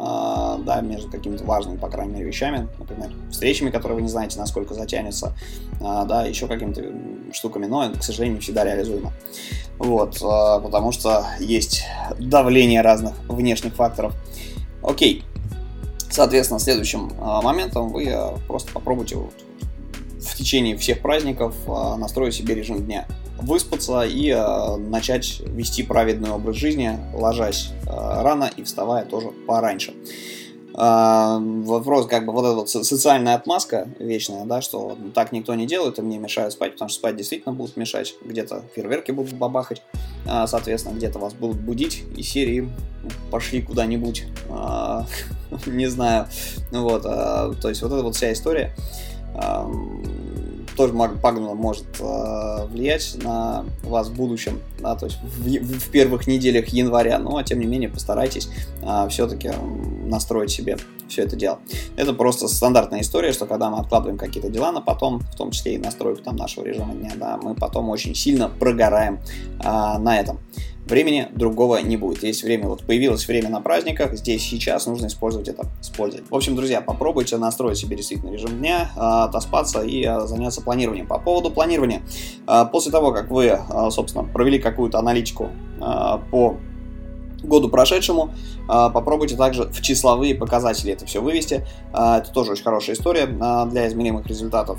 да, 0.64 0.80
между 0.82 1.10
какими-то 1.10 1.44
важными, 1.44 1.76
по 1.76 1.88
крайней 1.88 2.14
мере, 2.14 2.26
вещами, 2.26 2.68
например, 2.78 3.12
встречами, 3.30 3.70
которые 3.70 3.96
вы 3.96 4.02
не 4.02 4.08
знаете, 4.08 4.38
насколько 4.38 4.74
затянется, 4.74 5.34
э, 5.80 6.04
да, 6.06 6.24
еще 6.24 6.48
какими-то 6.48 6.82
штуками, 7.32 7.66
но, 7.66 7.90
к 7.92 8.02
сожалению, 8.02 8.36
не 8.36 8.40
всегда 8.40 8.64
реализуемо. 8.64 9.12
Вот, 9.78 10.20
потому 10.20 10.92
что 10.92 11.26
есть 11.40 11.84
давление 12.18 12.82
разных 12.82 13.14
внешних 13.28 13.74
факторов. 13.74 14.14
Окей, 14.82 15.24
соответственно, 16.10 16.60
следующим 16.60 17.10
моментом 17.18 17.88
вы 17.88 18.14
просто 18.46 18.70
попробуйте 18.72 19.16
вот 19.16 19.32
в 20.22 20.36
течение 20.36 20.76
всех 20.76 21.00
праздников 21.00 21.54
настроить 21.66 22.34
себе 22.34 22.54
режим 22.54 22.84
дня. 22.84 23.06
Выспаться 23.40 24.02
и 24.02 24.30
э, 24.30 24.76
начать 24.76 25.40
вести 25.40 25.82
праведный 25.82 26.30
образ 26.30 26.56
жизни, 26.56 26.96
ложась 27.12 27.70
э, 27.86 27.90
рано 27.90 28.48
и 28.56 28.62
вставая 28.62 29.04
тоже 29.04 29.28
пораньше. 29.46 29.94
Вопрос, 30.74 32.06
как 32.06 32.24
бы 32.24 32.32
вот 32.32 32.46
эта 32.46 32.54
вот 32.54 32.70
социальная 32.70 33.34
отмазка 33.34 33.88
вечная, 33.98 34.46
да, 34.46 34.62
что 34.62 34.96
так 35.14 35.30
никто 35.30 35.54
не 35.54 35.66
делает, 35.66 35.98
и 35.98 36.02
мне 36.02 36.16
мешают 36.16 36.54
спать, 36.54 36.72
потому 36.72 36.88
что 36.88 36.98
спать 36.98 37.14
действительно 37.14 37.54
будут 37.54 37.76
мешать, 37.76 38.14
где-то 38.24 38.62
фейерверки 38.74 39.10
будут 39.10 39.34
бабахать, 39.34 39.82
соответственно, 40.24 40.94
где-то 40.94 41.18
вас 41.18 41.34
будут 41.34 41.60
будить, 41.60 42.04
и 42.16 42.22
серии 42.22 42.70
пошли 43.30 43.60
куда-нибудь, 43.60 44.24
не 45.66 45.88
знаю, 45.88 46.28
вот, 46.70 47.02
то 47.02 47.68
есть 47.68 47.82
вот 47.82 47.92
эта 47.92 48.02
вот 48.02 48.16
вся 48.16 48.32
история, 48.32 48.74
тоже 50.76 50.92
пагубно 50.92 51.54
может 51.54 51.84
э, 52.00 52.66
влиять 52.66 53.16
на 53.22 53.64
вас 53.82 54.08
в 54.08 54.14
будущем, 54.14 54.60
да, 54.80 54.94
то 54.94 55.06
есть 55.06 55.18
в, 55.22 55.44
в 55.44 55.90
первых 55.90 56.26
неделях 56.26 56.68
января, 56.68 57.18
но 57.18 57.42
тем 57.42 57.60
не 57.60 57.66
менее 57.66 57.88
постарайтесь 57.88 58.48
э, 58.82 59.08
все-таки 59.08 59.50
настроить 60.04 60.50
себе 60.50 60.78
все 61.08 61.22
это 61.22 61.36
дело. 61.36 61.58
Это 61.96 62.14
просто 62.14 62.48
стандартная 62.48 63.02
история, 63.02 63.32
что 63.32 63.46
когда 63.46 63.70
мы 63.70 63.78
откладываем 63.78 64.18
какие-то 64.18 64.48
дела 64.48 64.72
на 64.72 64.80
потом, 64.80 65.20
в 65.20 65.36
том 65.36 65.50
числе 65.50 65.74
и 65.74 65.78
настройку 65.78 66.22
там 66.22 66.36
нашего 66.36 66.64
режима 66.64 66.94
дня, 66.94 67.12
да, 67.16 67.36
мы 67.36 67.54
потом 67.54 67.90
очень 67.90 68.14
сильно 68.14 68.48
прогораем 68.48 69.20
э, 69.60 69.98
на 69.98 70.18
этом. 70.18 70.38
Времени 70.92 71.26
другого 71.34 71.78
не 71.78 71.96
будет. 71.96 72.22
Есть 72.22 72.42
время, 72.42 72.68
вот 72.68 72.82
появилось 72.82 73.26
время 73.26 73.48
на 73.48 73.62
праздниках, 73.62 74.12
здесь 74.12 74.42
сейчас 74.42 74.84
нужно 74.84 75.06
использовать 75.06 75.48
это 75.48 75.64
с 75.80 75.88
пользой. 75.88 76.20
В 76.28 76.34
общем, 76.34 76.54
друзья, 76.54 76.82
попробуйте 76.82 77.38
настроить 77.38 77.78
себе 77.78 77.96
действительно 77.96 78.30
режим 78.30 78.58
дня, 78.58 78.90
а, 78.94 79.24
отоспаться 79.24 79.80
и 79.80 80.04
а, 80.04 80.26
заняться 80.26 80.60
планированием. 80.60 81.06
По 81.06 81.18
поводу 81.18 81.50
планирования. 81.50 82.02
А, 82.46 82.66
после 82.66 82.92
того, 82.92 83.10
как 83.10 83.30
вы, 83.30 83.58
собственно, 83.88 84.24
провели 84.24 84.58
какую-то 84.58 84.98
аналитику 84.98 85.48
по 86.30 86.58
году 87.42 87.70
прошедшему. 87.70 88.34
Попробуйте 88.66 89.34
также 89.36 89.64
в 89.64 89.80
числовые 89.80 90.34
показатели 90.34 90.92
это 90.92 91.06
все 91.06 91.22
вывести. 91.22 91.66
Это 91.92 92.30
тоже 92.34 92.52
очень 92.52 92.64
хорошая 92.64 92.96
история 92.96 93.24
для 93.26 93.88
измеримых 93.88 94.26
результатов 94.26 94.78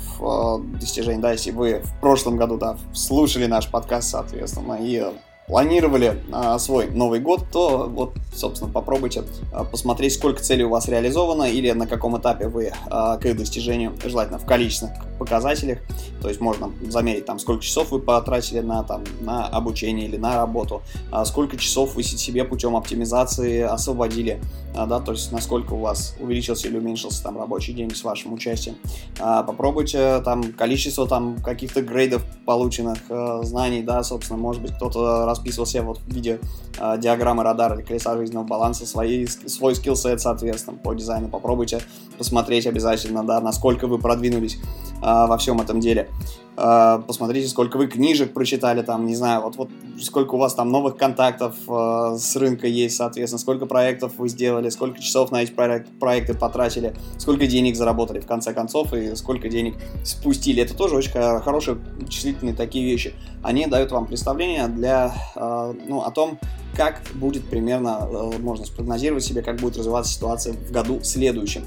достижений. 0.80 1.20
Да, 1.20 1.32
если 1.32 1.50
вы 1.50 1.82
в 1.82 2.00
прошлом 2.00 2.36
году 2.36 2.56
да, 2.56 2.78
слушали 2.92 3.46
наш 3.46 3.68
подкаст, 3.68 4.10
соответственно, 4.10 4.78
и 4.80 5.02
планировали 5.46 6.22
а, 6.32 6.58
свой 6.58 6.88
Новый 6.90 7.20
год, 7.20 7.46
то 7.52 7.86
вот, 7.88 8.14
собственно, 8.34 8.70
попробуйте 8.70 9.24
а, 9.52 9.64
посмотреть, 9.64 10.14
сколько 10.14 10.42
целей 10.42 10.64
у 10.64 10.70
вас 10.70 10.88
реализовано 10.88 11.44
или 11.44 11.70
на 11.72 11.86
каком 11.86 12.18
этапе 12.18 12.48
вы 12.48 12.72
а, 12.86 13.18
к 13.18 13.26
их 13.26 13.36
достижению, 13.36 13.92
желательно 14.04 14.38
в 14.38 14.46
количественных 14.46 14.94
показателях. 15.18 15.78
То 16.20 16.28
есть 16.28 16.40
можно 16.40 16.72
замерить, 16.88 17.26
там, 17.26 17.38
сколько 17.38 17.62
часов 17.62 17.90
вы 17.90 18.00
потратили 18.00 18.60
на, 18.60 18.82
там, 18.82 19.04
на 19.20 19.46
обучение 19.46 20.08
или 20.08 20.16
на 20.16 20.36
работу, 20.36 20.82
а, 21.12 21.24
сколько 21.24 21.56
часов 21.56 21.94
вы 21.94 22.02
себе 22.02 22.44
путем 22.44 22.74
оптимизации 22.76 23.60
освободили, 23.60 24.40
а, 24.74 24.86
да, 24.86 25.00
то 25.00 25.12
есть 25.12 25.30
насколько 25.30 25.74
у 25.74 25.80
вас 25.80 26.16
увеличился 26.18 26.68
или 26.68 26.78
уменьшился 26.78 27.22
там 27.22 27.38
рабочий 27.38 27.74
день 27.74 27.94
с 27.94 28.02
вашим 28.02 28.32
участием. 28.32 28.76
А, 29.20 29.42
попробуйте 29.42 30.20
там 30.20 30.52
количество 30.52 31.06
там 31.06 31.36
каких-то 31.42 31.82
грейдов 31.82 32.24
полученных 32.46 32.98
а, 33.10 33.42
знаний, 33.42 33.82
да, 33.82 34.02
собственно, 34.02 34.38
может 34.38 34.62
быть, 34.62 34.72
кто-то 34.72 35.33
расписывал 35.34 35.66
себе 35.66 35.82
вот 35.82 35.98
в 35.98 36.12
виде 36.12 36.40
э, 36.78 36.98
диаграммы 36.98 37.42
радара 37.42 37.74
или 37.76 37.82
колеса 37.82 38.16
жизненного 38.16 38.44
баланса 38.44 38.86
свои, 38.86 39.26
свой 39.26 39.74
скиллсет, 39.74 40.20
соответственно, 40.20 40.76
по 40.76 40.94
дизайну. 40.94 41.28
Попробуйте 41.28 41.80
посмотреть 42.18 42.66
обязательно, 42.66 43.24
да, 43.24 43.40
насколько 43.40 43.86
вы 43.86 43.98
продвинулись 43.98 44.56
э, 44.56 45.00
во 45.02 45.36
всем 45.38 45.60
этом 45.60 45.80
деле. 45.80 46.08
Э, 46.56 47.00
посмотрите, 47.06 47.48
сколько 47.48 47.76
вы 47.76 47.86
книжек 47.86 48.32
прочитали, 48.32 48.82
там, 48.82 49.06
не 49.06 49.14
знаю, 49.14 49.42
вот, 49.42 49.56
вот 49.56 49.70
сколько 50.00 50.34
у 50.34 50.38
вас 50.38 50.54
там 50.54 50.70
новых 50.70 50.96
контактов 50.96 51.56
э, 51.68 52.16
с 52.18 52.36
рынка 52.36 52.66
есть, 52.66 52.96
соответственно, 52.96 53.38
сколько 53.38 53.66
проектов 53.66 54.12
вы 54.18 54.28
сделали, 54.28 54.70
сколько 54.70 55.00
часов 55.00 55.30
на 55.30 55.42
эти 55.42 55.52
проект, 55.52 55.88
проекты 55.98 56.34
потратили, 56.34 56.94
сколько 57.18 57.46
денег 57.46 57.76
заработали 57.76 58.20
в 58.20 58.26
конце 58.26 58.52
концов 58.52 58.92
и 58.92 59.14
сколько 59.16 59.48
денег 59.48 59.74
спустили. 60.04 60.62
Это 60.62 60.74
тоже 60.76 60.96
очень 60.96 61.10
хорошие 61.10 61.78
числительные 62.08 62.54
такие 62.54 62.84
вещи. 62.84 63.14
Они 63.42 63.66
дают 63.66 63.92
вам 63.92 64.06
представление 64.06 64.68
для, 64.68 65.14
э, 65.34 65.74
ну, 65.88 66.02
о 66.02 66.10
том, 66.10 66.38
как 66.76 67.02
будет 67.14 67.44
примерно, 67.44 68.08
э, 68.10 68.38
можно 68.38 68.64
спрогнозировать 68.64 69.24
себе, 69.24 69.42
как 69.42 69.56
будет 69.56 69.76
развиваться 69.76 70.12
ситуация 70.12 70.54
в 70.54 70.72
году 70.72 71.00
следующем. 71.02 71.64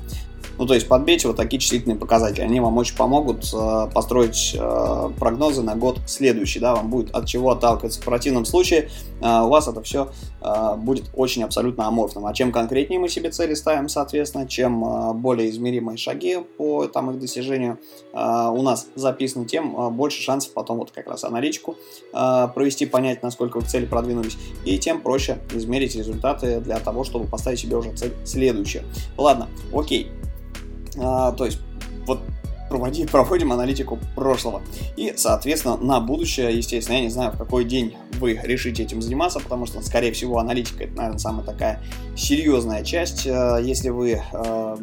Ну, 0.58 0.66
то 0.66 0.74
есть 0.74 0.88
подбейте 0.88 1.28
вот 1.28 1.38
такие 1.38 1.60
числительные 1.60 1.98
показатели. 1.98 2.42
Они 2.42 2.60
вам 2.60 2.78
очень 2.78 2.96
помогут 2.96 3.54
э, 3.54 3.88
построить 3.94 4.56
э, 4.60 5.10
прогнозы 5.20 5.62
на 5.62 5.76
год 5.76 6.00
следующий. 6.08 6.60
Да, 6.60 6.76
вам 6.76 6.90
будет 6.90 7.12
от 7.12 7.26
чего 7.26 7.52
отталкиваться. 7.52 8.02
В 8.02 8.06
противном 8.06 8.46
случае 8.46 8.90
э, 9.22 9.42
у 9.42 9.50
вас 9.50 9.68
это 9.68 9.82
все 9.84 10.12
э, 10.42 10.76
будет 10.78 11.06
очень 11.14 11.44
абсолютно 11.44 11.88
аморфным. 11.88 12.26
А 12.26 12.34
чем 12.34 12.52
конкретнее 12.52 13.00
мы 13.00 13.08
себе 13.10 13.30
цели 13.30 13.54
ставим, 13.54 13.88
соответственно, 13.88 14.48
чем 14.48 14.84
э, 14.84 15.14
более 15.14 15.50
измеримые 15.50 15.98
шаги 15.98 16.40
по 16.58 16.88
там, 16.88 17.12
их 17.12 17.20
достижению 17.20 17.78
э, 18.14 18.50
у 18.50 18.62
нас 18.64 18.88
записаны, 18.96 19.46
тем 19.46 19.80
э, 19.80 19.90
больше 19.92 20.22
шансов 20.22 20.54
потом 20.54 20.78
вот 20.78 20.92
как 20.92 21.08
раз 21.08 21.24
аналитику 21.24 21.76
э, 22.14 22.48
провести, 22.54 22.86
понять, 22.88 23.22
насколько 23.22 23.58
вы 23.58 23.64
к 23.64 23.68
цели 23.68 23.86
продвинулись, 23.86 24.38
и 24.66 24.78
тем 24.80 25.02
проще 25.02 25.40
измерить 25.54 25.96
результаты 25.96 26.60
для 26.62 26.80
того, 26.80 27.04
чтобы 27.04 27.28
поставить 27.28 27.60
себе 27.60 27.76
уже 27.76 27.94
цель 27.94 28.14
следующую. 28.26 28.84
Ладно, 29.18 29.48
окей. 29.74 30.12
А, 31.00 31.32
то 31.32 31.46
есть 31.46 31.60
вот 32.06 32.20
проводи, 32.70 33.06
проводим 33.06 33.52
аналитику 33.52 34.00
прошлого. 34.16 34.62
И, 34.96 35.14
соответственно, 35.16 35.78
на 35.78 36.00
будущее, 36.00 36.56
естественно, 36.56 36.98
я 36.98 37.02
не 37.02 37.10
знаю, 37.10 37.32
в 37.32 37.38
какой 37.38 37.66
день 37.66 37.96
вы 38.20 38.40
решите 38.44 38.84
этим 38.84 39.02
заниматься, 39.02 39.40
потому 39.40 39.66
что, 39.66 39.82
скорее 39.82 40.12
всего, 40.12 40.40
аналитика 40.40 40.84
это, 40.84 40.96
наверное, 40.96 41.20
самая 41.20 41.46
такая 41.46 41.82
серьезная 42.16 42.84
часть. 42.84 43.28
А, 43.28 43.58
если 43.58 43.90
вы 43.90 44.22
а, 44.34 44.78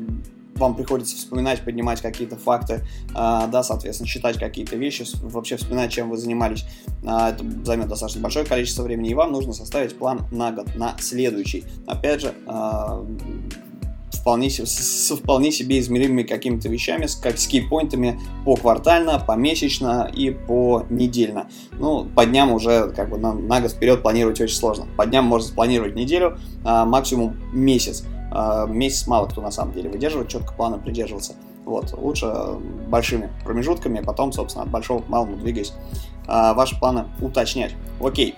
вам 0.55 0.77
приходится 0.77 1.17
вспоминать, 1.17 1.63
поднимать 1.63 2.01
какие-то 2.01 2.37
факты, 2.37 2.87
да, 3.13 3.65
соответственно, 3.65 4.09
считать 4.09 4.39
какие-то 4.39 4.77
вещи, 4.77 5.05
вообще 5.21 5.57
вспоминать, 5.57 5.91
чем 5.91 6.11
вы 6.11 6.17
занимались. 6.17 6.65
это 7.03 7.45
займет 7.65 7.89
достаточно 7.89 8.21
большое 8.21 8.47
количество 8.47 8.85
времени, 8.85 9.11
и 9.11 9.15
вам 9.15 9.33
нужно 9.33 9.53
составить 9.53 9.99
план 9.99 10.29
на 10.31 10.53
год, 10.53 10.77
на 10.77 10.95
следующий. 11.01 11.65
Опять 11.89 12.21
же, 12.21 12.35
вполне, 14.17 14.51
с 14.51 15.15
вполне 15.15 15.53
себе 15.53 15.79
измеримыми 15.79 16.23
какими-то 16.23 16.69
вещами, 16.69 17.07
как 17.23 17.39
с 17.39 17.47
кейпоинтами 17.47 18.21
по 18.45 18.57
квартально, 18.57 19.19
помесячно 19.19 20.11
и 20.13 20.31
по 20.31 20.85
недельно. 20.91 21.49
Ну, 21.73 22.05
по 22.05 22.27
дням 22.27 22.53
уже 22.53 22.91
как 22.91 23.11
бы 23.11 23.19
на, 23.19 23.33
на 23.33 23.61
год 23.61 23.71
вперед 23.71 24.03
планировать 24.03 24.41
очень 24.41 24.57
сложно. 24.57 24.87
По 24.97 25.07
дням 25.07 25.25
можно 25.25 25.49
спланировать 25.49 25.95
неделю, 25.95 26.39
а, 26.65 26.85
максимум 26.85 27.37
месяц. 27.53 28.05
А, 28.31 28.67
месяц 28.67 29.07
мало 29.07 29.27
кто 29.27 29.41
на 29.41 29.51
самом 29.51 29.75
деле 29.75 29.91
выдерживает, 29.91 30.29
четко 30.29 30.55
плана 30.55 30.79
придерживаться. 30.79 31.35
Вот, 31.65 31.95
лучше 31.95 32.31
большими 32.89 33.31
промежутками, 33.45 34.01
потом, 34.01 34.33
собственно, 34.33 34.65
от 34.65 34.71
большого 34.71 35.01
к 35.01 35.09
малому 35.09 35.37
двигаясь, 35.37 35.73
а, 36.27 36.55
ваши 36.55 36.79
планы 36.79 37.07
уточнять. 37.21 37.75
Окей, 38.01 38.35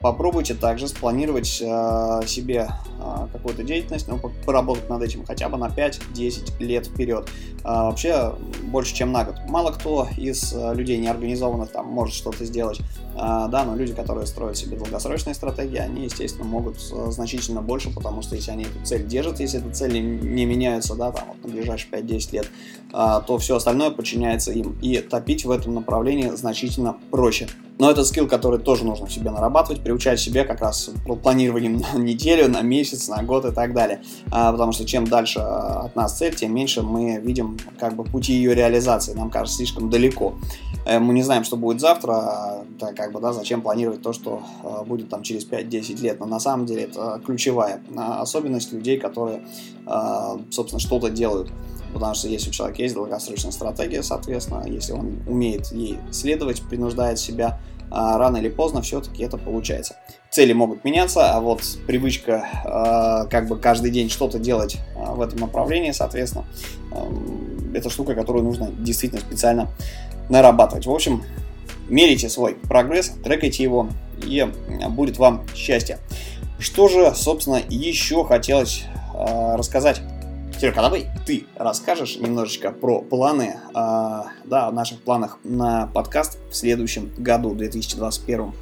попробуйте 0.00 0.54
также 0.54 0.88
спланировать 0.88 1.60
э, 1.60 2.20
себе 2.26 2.68
э, 2.98 3.26
какую-то 3.32 3.62
деятельность, 3.62 4.08
ну, 4.08 4.20
поработать 4.44 4.88
над 4.88 5.02
этим 5.02 5.24
хотя 5.24 5.48
бы 5.48 5.56
на 5.56 5.68
5-10 5.68 6.62
лет 6.62 6.86
вперед. 6.86 7.28
Э, 7.64 7.68
вообще 7.68 8.34
больше, 8.64 8.94
чем 8.94 9.12
на 9.12 9.24
год. 9.24 9.36
Мало 9.48 9.72
кто 9.72 10.06
из 10.16 10.52
э, 10.52 10.74
людей 10.74 10.98
неорганизованных 10.98 11.70
там 11.70 11.86
может 11.86 12.14
что-то 12.14 12.44
сделать, 12.44 12.80
э, 12.80 13.16
да, 13.16 13.64
но 13.64 13.74
люди, 13.74 13.94
которые 13.94 14.26
строят 14.26 14.56
себе 14.56 14.76
долгосрочные 14.76 15.34
стратегии, 15.34 15.78
они, 15.78 16.04
естественно, 16.04 16.44
могут 16.44 16.76
э, 16.92 17.10
значительно 17.10 17.62
больше, 17.62 17.90
потому 17.90 18.22
что 18.22 18.36
если 18.36 18.50
они 18.50 18.64
эту 18.64 18.84
цель 18.84 19.06
держат, 19.06 19.40
если 19.40 19.64
эти 19.64 19.72
цели 19.72 19.98
не 19.98 20.44
меняются, 20.44 20.94
да, 20.94 21.10
там, 21.10 21.24
вот, 21.28 21.42
на 21.42 21.48
ближайшие 21.50 21.90
5-10 21.90 22.32
лет, 22.32 22.50
э, 22.92 23.20
то 23.26 23.38
все 23.38 23.56
остальное 23.56 23.90
подчиняется 23.90 24.52
им. 24.52 24.78
И 24.82 24.98
топить 24.98 25.44
в 25.46 25.50
этом 25.50 25.74
направлении 25.74 26.28
значительно 26.28 26.96
проще. 27.10 27.48
Но 27.78 27.90
это 27.90 28.04
скилл, 28.04 28.26
который 28.26 28.58
тоже 28.58 28.84
нужно 28.84 29.06
в 29.06 29.12
себе 29.12 29.30
нарабатывать, 29.30 29.82
приучать 29.82 30.18
себе 30.18 30.44
как 30.44 30.60
раз 30.60 30.90
планированием 31.22 31.82
на 31.94 31.98
неделю, 31.98 32.48
на 32.48 32.62
месяц, 32.62 33.08
на 33.08 33.22
год 33.22 33.44
и 33.44 33.52
так 33.52 33.74
далее. 33.74 34.02
А, 34.30 34.52
потому 34.52 34.72
что 34.72 34.86
чем 34.86 35.06
дальше 35.06 35.40
а, 35.40 35.86
от 35.86 35.96
нас 35.96 36.16
цель, 36.16 36.34
тем 36.34 36.54
меньше 36.54 36.82
мы 36.82 37.18
видим 37.18 37.58
как 37.78 37.94
бы 37.94 38.04
пути 38.04 38.32
ее 38.32 38.54
реализации. 38.54 39.12
Нам 39.12 39.30
кажется 39.30 39.58
слишком 39.58 39.90
далеко. 39.90 40.34
Э, 40.86 40.98
мы 40.98 41.12
не 41.12 41.22
знаем, 41.22 41.44
что 41.44 41.56
будет 41.56 41.80
завтра, 41.80 42.12
а, 42.12 42.64
так 42.80 42.96
как 42.96 43.12
бы, 43.12 43.20
да, 43.20 43.32
зачем 43.32 43.60
планировать 43.60 44.00
то, 44.00 44.12
что 44.12 44.42
а, 44.62 44.84
будет 44.84 45.10
там 45.10 45.22
через 45.22 45.46
5-10 45.46 46.00
лет. 46.00 46.20
Но 46.20 46.26
на 46.26 46.40
самом 46.40 46.64
деле 46.64 46.84
это 46.84 47.20
ключевая 47.24 47.82
особенность 47.96 48.72
людей, 48.72 48.98
которые, 48.98 49.42
собственно, 50.50 50.80
что-то 50.80 51.10
делают. 51.10 51.50
Потому 51.96 52.14
что 52.14 52.28
если 52.28 52.50
у 52.50 52.52
человека 52.52 52.82
есть 52.82 52.94
долгосрочная 52.94 53.52
стратегия, 53.52 54.02
соответственно, 54.02 54.64
если 54.66 54.92
он 54.92 55.18
умеет 55.26 55.72
ей 55.72 55.98
следовать, 56.10 56.60
принуждает 56.62 57.18
себя, 57.18 57.58
а, 57.58 57.65
рано 57.90 58.38
или 58.38 58.48
поздно 58.48 58.82
все-таки 58.82 59.22
это 59.22 59.38
получается. 59.38 59.96
Цели 60.30 60.52
могут 60.52 60.84
меняться, 60.84 61.32
а 61.32 61.40
вот 61.40 61.62
привычка 61.86 62.46
а, 62.64 63.24
как 63.26 63.48
бы 63.48 63.58
каждый 63.58 63.90
день 63.90 64.10
что-то 64.10 64.38
делать 64.38 64.78
а, 64.96 65.14
в 65.14 65.20
этом 65.22 65.38
направлении, 65.38 65.92
соответственно, 65.92 66.44
это 67.74 67.90
штука, 67.90 68.14
которую 68.14 68.44
нужно 68.44 68.70
действительно 68.70 69.20
специально 69.20 69.68
нарабатывать. 70.28 70.86
В 70.86 70.90
общем, 70.90 71.22
мерите 71.88 72.28
свой 72.28 72.54
прогресс, 72.54 73.12
трекайте 73.22 73.62
его, 73.62 73.88
и 74.22 74.46
будет 74.88 75.18
вам 75.18 75.44
счастье. 75.54 75.98
Что 76.58 76.88
же, 76.88 77.14
собственно, 77.14 77.60
еще 77.68 78.24
хотелось 78.24 78.84
рассказать 79.14 80.00
Серега, 80.58 80.80
давай 80.80 81.06
ты 81.26 81.44
расскажешь 81.54 82.16
немножечко 82.16 82.70
про 82.70 83.02
планы, 83.02 83.56
э, 83.68 83.72
да, 83.74 84.68
о 84.68 84.72
наших 84.72 85.00
планах 85.00 85.38
на 85.44 85.86
подкаст 85.88 86.38
в 86.50 86.56
следующем 86.56 87.10
году, 87.18 87.54
2021. 87.54 88.52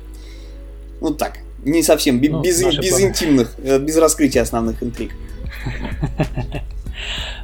Ну 1.00 1.14
так, 1.14 1.38
не 1.64 1.84
совсем, 1.84 2.20
ну, 2.20 2.42
без, 2.42 2.60
без 2.60 2.88
планы. 2.90 3.02
интимных, 3.04 3.54
э, 3.58 3.78
без 3.78 3.96
раскрытия 3.96 4.42
основных 4.42 4.82
интриг. 4.82 5.12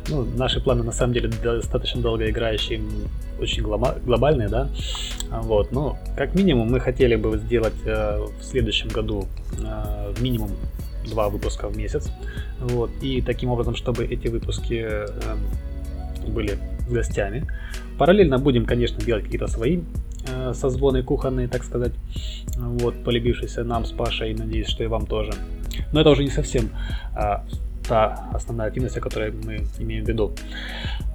Ну, 0.08 0.24
наши 0.24 0.60
планы 0.60 0.82
на 0.82 0.92
самом 0.92 1.12
деле 1.12 1.28
достаточно 1.28 2.00
долгоиграющие, 2.00 2.80
очень 3.40 3.62
глобальные, 3.62 4.48
да. 4.48 4.68
Вот, 5.28 5.72
ну, 5.72 5.98
как 6.16 6.34
минимум 6.34 6.70
мы 6.70 6.80
хотели 6.80 7.16
бы 7.16 7.36
сделать 7.36 7.74
э, 7.84 8.18
в 8.40 8.44
следующем 8.44 8.88
году 8.88 9.26
э, 9.58 10.14
минимум 10.20 10.50
два 11.06 11.28
выпуска 11.28 11.68
в 11.68 11.76
месяц. 11.76 12.10
Вот. 12.60 12.90
И 13.02 13.22
таким 13.22 13.50
образом, 13.50 13.74
чтобы 13.74 14.04
эти 14.04 14.28
выпуски 14.28 14.86
э, 14.86 15.06
были 16.28 16.58
с 16.86 16.92
гостями. 16.92 17.46
Параллельно 17.98 18.38
будем, 18.38 18.64
конечно, 18.66 19.02
делать 19.04 19.24
какие-то 19.24 19.46
свои 19.46 19.80
э, 20.28 20.52
созвоны 20.54 21.02
кухонные, 21.02 21.48
так 21.48 21.64
сказать. 21.64 21.92
Вот, 22.56 23.04
полюбившиеся 23.04 23.64
нам 23.64 23.84
с 23.84 23.92
Пашей, 23.92 24.34
надеюсь, 24.34 24.68
что 24.68 24.84
и 24.84 24.86
вам 24.86 25.06
тоже. 25.06 25.32
Но 25.92 26.00
это 26.00 26.10
уже 26.10 26.24
не 26.24 26.30
совсем 26.30 26.70
э, 27.16 27.36
та 27.88 28.28
основная 28.32 28.68
активность, 28.68 28.96
о 28.96 29.00
которой 29.00 29.32
мы 29.32 29.66
имеем 29.78 30.04
в 30.04 30.08
виду. 30.08 30.32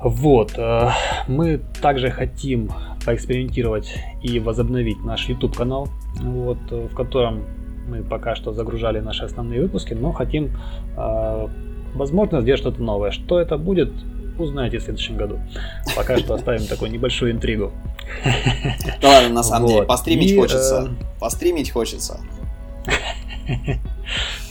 Вот, 0.02 0.54
э, 0.58 0.90
мы 1.28 1.62
также 1.82 2.12
хотим 2.12 2.72
поэкспериментировать 3.06 3.96
и 4.24 4.40
возобновить 4.40 5.04
наш 5.04 5.30
YouTube 5.30 5.56
канал, 5.56 5.90
вот, 6.22 6.58
в 6.72 6.94
котором 6.96 7.44
мы 7.88 8.04
пока 8.04 8.36
что 8.36 8.54
загружали 8.54 9.00
наши 9.00 9.24
основные 9.24 9.62
выпуски, 9.62 9.94
но 9.94 10.12
хотим, 10.12 10.58
э, 10.98 11.48
возможно, 11.94 12.42
сделать 12.42 12.60
что-то 12.60 12.82
новое. 12.82 13.12
Что 13.12 13.40
это 13.40 13.58
будет, 13.58 13.92
узнаете 14.38 14.80
в 14.80 14.84
следующем 14.84 15.18
году. 15.18 15.40
Пока 15.96 16.18
что 16.18 16.34
оставим 16.34 16.66
такую 16.68 16.92
небольшую 16.92 17.32
интригу. 17.32 17.72
Да 19.02 19.10
ладно, 19.10 19.30
на 19.30 19.44
самом 19.44 19.68
деле, 19.68 19.84
постримить 19.84 20.36
хочется. 20.36 20.90
Э, 20.90 21.20
постримить 21.20 21.72
хочется. 21.72 22.20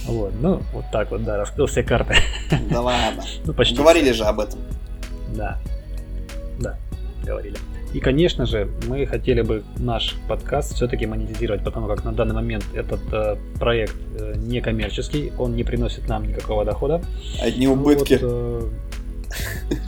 Вот, 0.07 0.33
ну, 0.41 0.61
вот 0.75 0.85
так 0.93 1.11
вот, 1.11 1.25
да, 1.25 1.39
раскрыл 1.39 1.67
все 1.67 1.83
карты. 1.83 2.15
Да 2.71 2.83
ладно. 2.83 3.23
Ну, 3.45 3.55
почти. 3.55 3.75
Говорили 3.75 4.13
же 4.13 4.25
об 4.25 4.41
этом. 4.41 4.61
Да. 5.35 5.59
Да, 6.61 6.77
говорили. 7.25 7.57
И, 7.95 8.01
конечно 8.01 8.45
же, 8.45 8.69
мы 8.89 9.07
хотели 9.07 9.43
бы 9.43 9.63
наш 9.77 10.17
подкаст 10.29 10.75
все-таки 10.75 11.07
монетизировать, 11.07 11.63
потому 11.63 11.87
как 11.87 12.05
на 12.05 12.13
данный 12.13 12.35
момент 12.35 12.65
этот 12.75 13.01
э, 13.13 13.37
проект 13.61 13.95
э, 14.19 14.35
не 14.37 14.61
коммерческий, 14.61 15.33
он 15.39 15.55
не 15.55 15.63
приносит 15.63 16.09
нам 16.09 16.27
никакого 16.27 16.65
дохода. 16.65 17.01
Одни 17.41 17.69
убытки. 17.69 18.19
Вот, 18.21 18.73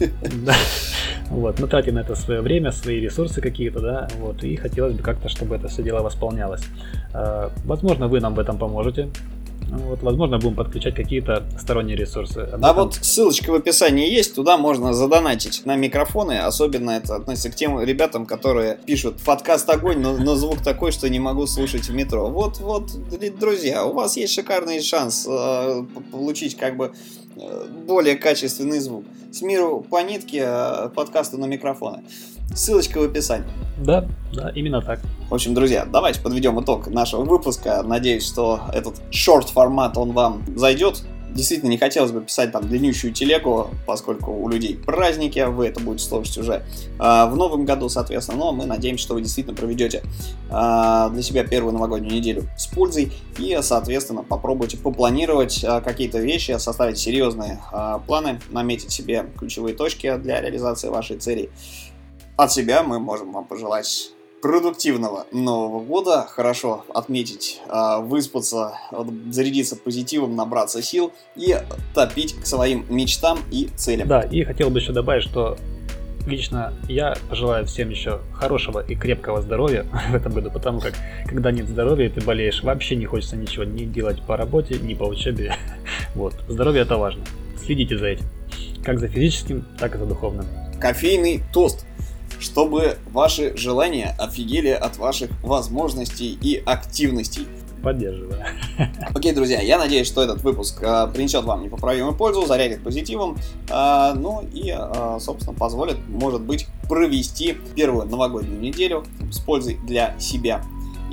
э, 0.01 0.09
да. 0.47 0.55
Вот, 1.31 1.59
мы 1.59 1.67
тратим 1.67 1.95
на 1.95 2.01
это 2.01 2.15
свое 2.15 2.41
время, 2.43 2.71
свои 2.71 3.01
ресурсы 3.01 3.41
какие-то, 3.41 3.81
да, 3.81 4.09
вот, 4.21 4.45
и 4.45 4.55
хотелось 4.55 4.95
бы 4.95 5.03
как-то, 5.03 5.29
чтобы 5.29 5.57
это 5.57 5.67
все 5.67 5.83
дело 5.83 6.03
восполнялось. 6.03 6.63
Э, 7.13 7.49
возможно, 7.65 8.07
вы 8.07 8.21
нам 8.21 8.37
в 8.37 8.39
этом 8.39 8.57
поможете. 8.57 9.09
Вот, 9.69 10.03
возможно, 10.03 10.39
будем 10.39 10.55
подключать 10.55 10.95
какие-то 10.95 11.45
сторонние 11.61 11.97
ресурсы. 11.97 12.39
Об 12.39 12.65
а 12.65 12.73
вот 12.73 12.95
ссылочка 12.95 13.51
в 13.51 13.55
описании 13.55 14.09
есть, 14.09 14.35
туда 14.35 14.57
можно 14.57 14.93
задонатить 14.95 15.67
на 15.67 15.77
микрофоны. 15.77 16.39
Особенно 16.39 16.93
это 16.93 17.17
относится 17.17 17.51
к 17.51 17.57
тем 17.57 17.81
ребятам, 17.81 18.27
которые 18.27 18.79
пишут 18.87 19.17
подкаст 19.25 19.69
огонь, 19.69 19.99
но, 19.99 20.17
но 20.17 20.37
звук 20.37 20.63
такой, 20.63 20.93
что 20.93 21.09
не 21.09 21.19
могу 21.19 21.47
слушать 21.47 21.89
в 21.89 21.95
метро. 21.95 22.29
Вот, 22.29 22.59
вот, 22.61 22.91
друзья, 23.39 23.85
у 23.85 23.93
вас 23.93 24.17
есть 24.17 24.35
шикарный 24.35 24.81
шанс 24.81 25.27
э, 25.29 25.85
получить 26.13 26.57
как 26.57 26.77
бы 26.77 26.93
э, 27.37 27.67
более 27.87 28.17
качественный 28.17 28.79
звук. 28.79 29.05
С 29.33 29.43
миру 29.43 29.85
по 29.89 30.01
нитке 30.03 30.45
э, 30.47 30.91
подкасты 30.95 31.39
на 31.39 31.47
микрофоны. 31.47 32.05
Ссылочка 32.55 32.99
в 32.99 33.05
описании. 33.05 33.47
Да, 33.79 34.07
да, 34.33 34.51
именно 34.55 34.81
так. 34.81 35.01
В 35.29 35.35
общем, 35.35 35.55
друзья, 35.55 35.85
давайте 35.85 36.21
подведем 36.21 36.61
итог 36.61 36.87
нашего 36.89 37.25
выпуска. 37.25 37.83
Надеюсь, 37.83 38.25
что 38.27 38.61
этот 38.73 39.03
шорт 39.11 39.51
формат 39.51 39.99
он 39.99 40.13
вам 40.13 40.43
зайдет. 40.57 41.03
Действительно, 41.35 41.69
не 41.69 41.77
хотелось 41.77 42.13
бы 42.13 42.23
писать 42.23 42.53
там 42.53 42.67
длиннющую 42.67 43.13
телегу, 43.13 43.69
поскольку 43.85 44.33
у 44.33 44.49
людей 44.49 44.75
праздники, 44.75 45.41
вы 45.41 45.67
это 45.67 45.81
будете 45.81 46.09
слушать 46.09 46.39
уже 46.39 46.55
э, 46.55 46.63
в 46.99 47.37
новом 47.37 47.67
году, 47.67 47.91
соответственно, 47.91 48.39
но 48.39 48.53
мы 48.53 48.65
надеемся, 48.65 49.05
что 49.05 49.15
вы 49.15 49.21
действительно 49.21 49.55
проведете 49.55 50.03
э, 50.49 51.09
для 51.13 51.23
себя 51.23 51.45
первую 51.45 51.75
новогоднюю 51.75 52.15
неделю 52.15 52.49
с 52.57 52.67
пользой 52.67 53.13
и, 53.37 53.59
соответственно, 53.61 54.23
попробуйте 54.23 54.79
попланировать 54.79 55.63
э, 55.63 55.83
какие-то 55.83 56.21
вещи, 56.21 56.57
составить 56.59 56.97
серьезные 56.97 57.61
э, 57.71 57.99
планы, 58.07 58.41
наметить 58.49 58.91
себе 58.91 59.27
ключевые 59.39 59.75
точки 59.75 60.17
для 60.17 60.41
реализации 60.41 60.89
вашей 60.89 61.19
цели. 61.19 61.51
От 62.37 62.53
себя 62.53 62.83
мы 62.83 62.99
можем 62.99 63.33
вам 63.33 63.47
пожелать 63.47 64.11
продуктивного 64.43 65.27
Нового 65.33 65.83
года, 65.83 66.27
хорошо 66.29 66.85
отметить, 66.95 67.63
а, 67.67 68.01
выспаться, 68.01 68.79
зарядиться 69.31 69.75
позитивом, 69.75 70.37
набраться 70.37 70.83
сил 70.83 71.13
и 71.35 71.57
топить 71.95 72.39
к 72.39 72.45
своим 72.45 72.85
мечтам 72.91 73.39
и 73.51 73.71
целям. 73.75 74.07
Да, 74.07 74.21
и 74.21 74.45
хотел 74.45 74.69
бы 74.69 74.81
еще 74.81 74.93
добавить, 74.93 75.23
что 75.23 75.57
лично 76.27 76.75
я 76.91 77.17
пожелаю 77.31 77.65
всем 77.65 77.89
еще 77.89 78.21
хорошего 78.35 78.85
и 78.87 78.95
крепкого 78.95 79.41
здоровья 79.41 79.87
в 80.11 80.15
этом 80.15 80.35
году, 80.35 80.51
потому 80.51 80.81
как 80.81 80.93
когда 81.25 81.51
нет 81.51 81.67
здоровья, 81.67 82.11
ты 82.11 82.21
болеешь, 82.21 82.63
вообще 82.63 82.97
не 82.97 83.07
хочется 83.07 83.37
ничего 83.37 83.65
не 83.65 83.87
делать 83.87 84.21
по 84.27 84.37
работе, 84.37 84.79
ни 84.79 84.93
по 84.93 85.05
учебе. 85.05 85.57
Вот, 86.15 86.35
здоровье 86.49 86.83
это 86.83 86.99
важно. 86.99 87.25
Следите 87.65 87.97
за 87.97 88.09
этим, 88.09 88.27
как 88.85 88.99
за 89.01 89.09
физическим, 89.09 89.67
так 89.79 89.95
и 89.95 89.99
за 89.99 90.05
духовным. 90.05 90.47
Кофейный 90.79 91.43
тост 91.53 91.87
чтобы 92.41 92.99
ваши 93.13 93.57
желания 93.57 94.15
офигели 94.19 94.69
от 94.69 94.97
ваших 94.97 95.31
возможностей 95.43 96.39
и 96.41 96.63
активностей. 96.65 97.47
Поддерживаю. 97.83 98.43
Окей, 99.15 99.33
друзья, 99.33 99.61
я 99.61 99.79
надеюсь, 99.79 100.09
что 100.09 100.23
этот 100.23 100.43
выпуск 100.43 100.83
э, 100.83 101.09
принесет 101.13 101.45
вам 101.45 101.63
непоправимую 101.63 102.17
пользу, 102.17 102.45
зарядит 102.45 102.83
позитивом, 102.83 103.37
э, 103.69 104.13
ну 104.17 104.43
и, 104.53 104.75
э, 104.77 105.19
собственно, 105.21 105.57
позволит, 105.57 105.97
может 106.09 106.41
быть, 106.41 106.67
провести 106.89 107.57
первую 107.77 108.07
новогоднюю 108.07 108.59
неделю 108.59 109.05
с 109.31 109.39
пользой 109.39 109.79
для 109.87 110.19
себя 110.19 110.63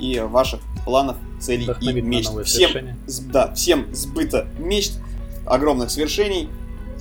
и 0.00 0.18
ваших 0.18 0.60
планов, 0.84 1.16
целей 1.40 1.68
и 1.80 2.00
мечт. 2.00 2.32
Всем, 2.44 2.96
да, 3.30 3.54
всем 3.54 3.94
сбыта 3.94 4.48
мечт, 4.58 4.98
огромных 5.46 5.90
свершений, 5.90 6.48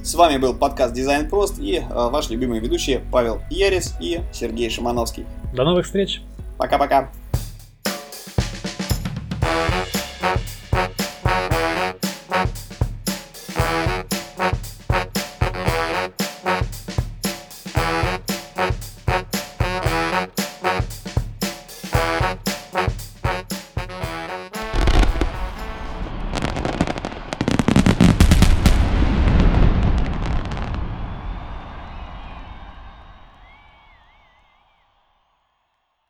с 0.04 0.16
вами 0.16 0.38
был 0.38 0.54
подкаст 0.54 0.94
Дизайн 0.94 1.30
Прост 1.30 1.60
и 1.60 1.78
э, 1.78 1.84
ваш 1.90 2.30
любимый 2.30 2.60
ведущий 2.60 3.00
Павел 3.10 3.42
Ярец 3.50 3.94
и 4.02 4.20
Сергей 4.34 4.70
Шимановский. 4.70 5.26
До 5.54 5.64
новых 5.64 5.86
встреч! 5.86 6.22
Пока-пока! 6.58 7.10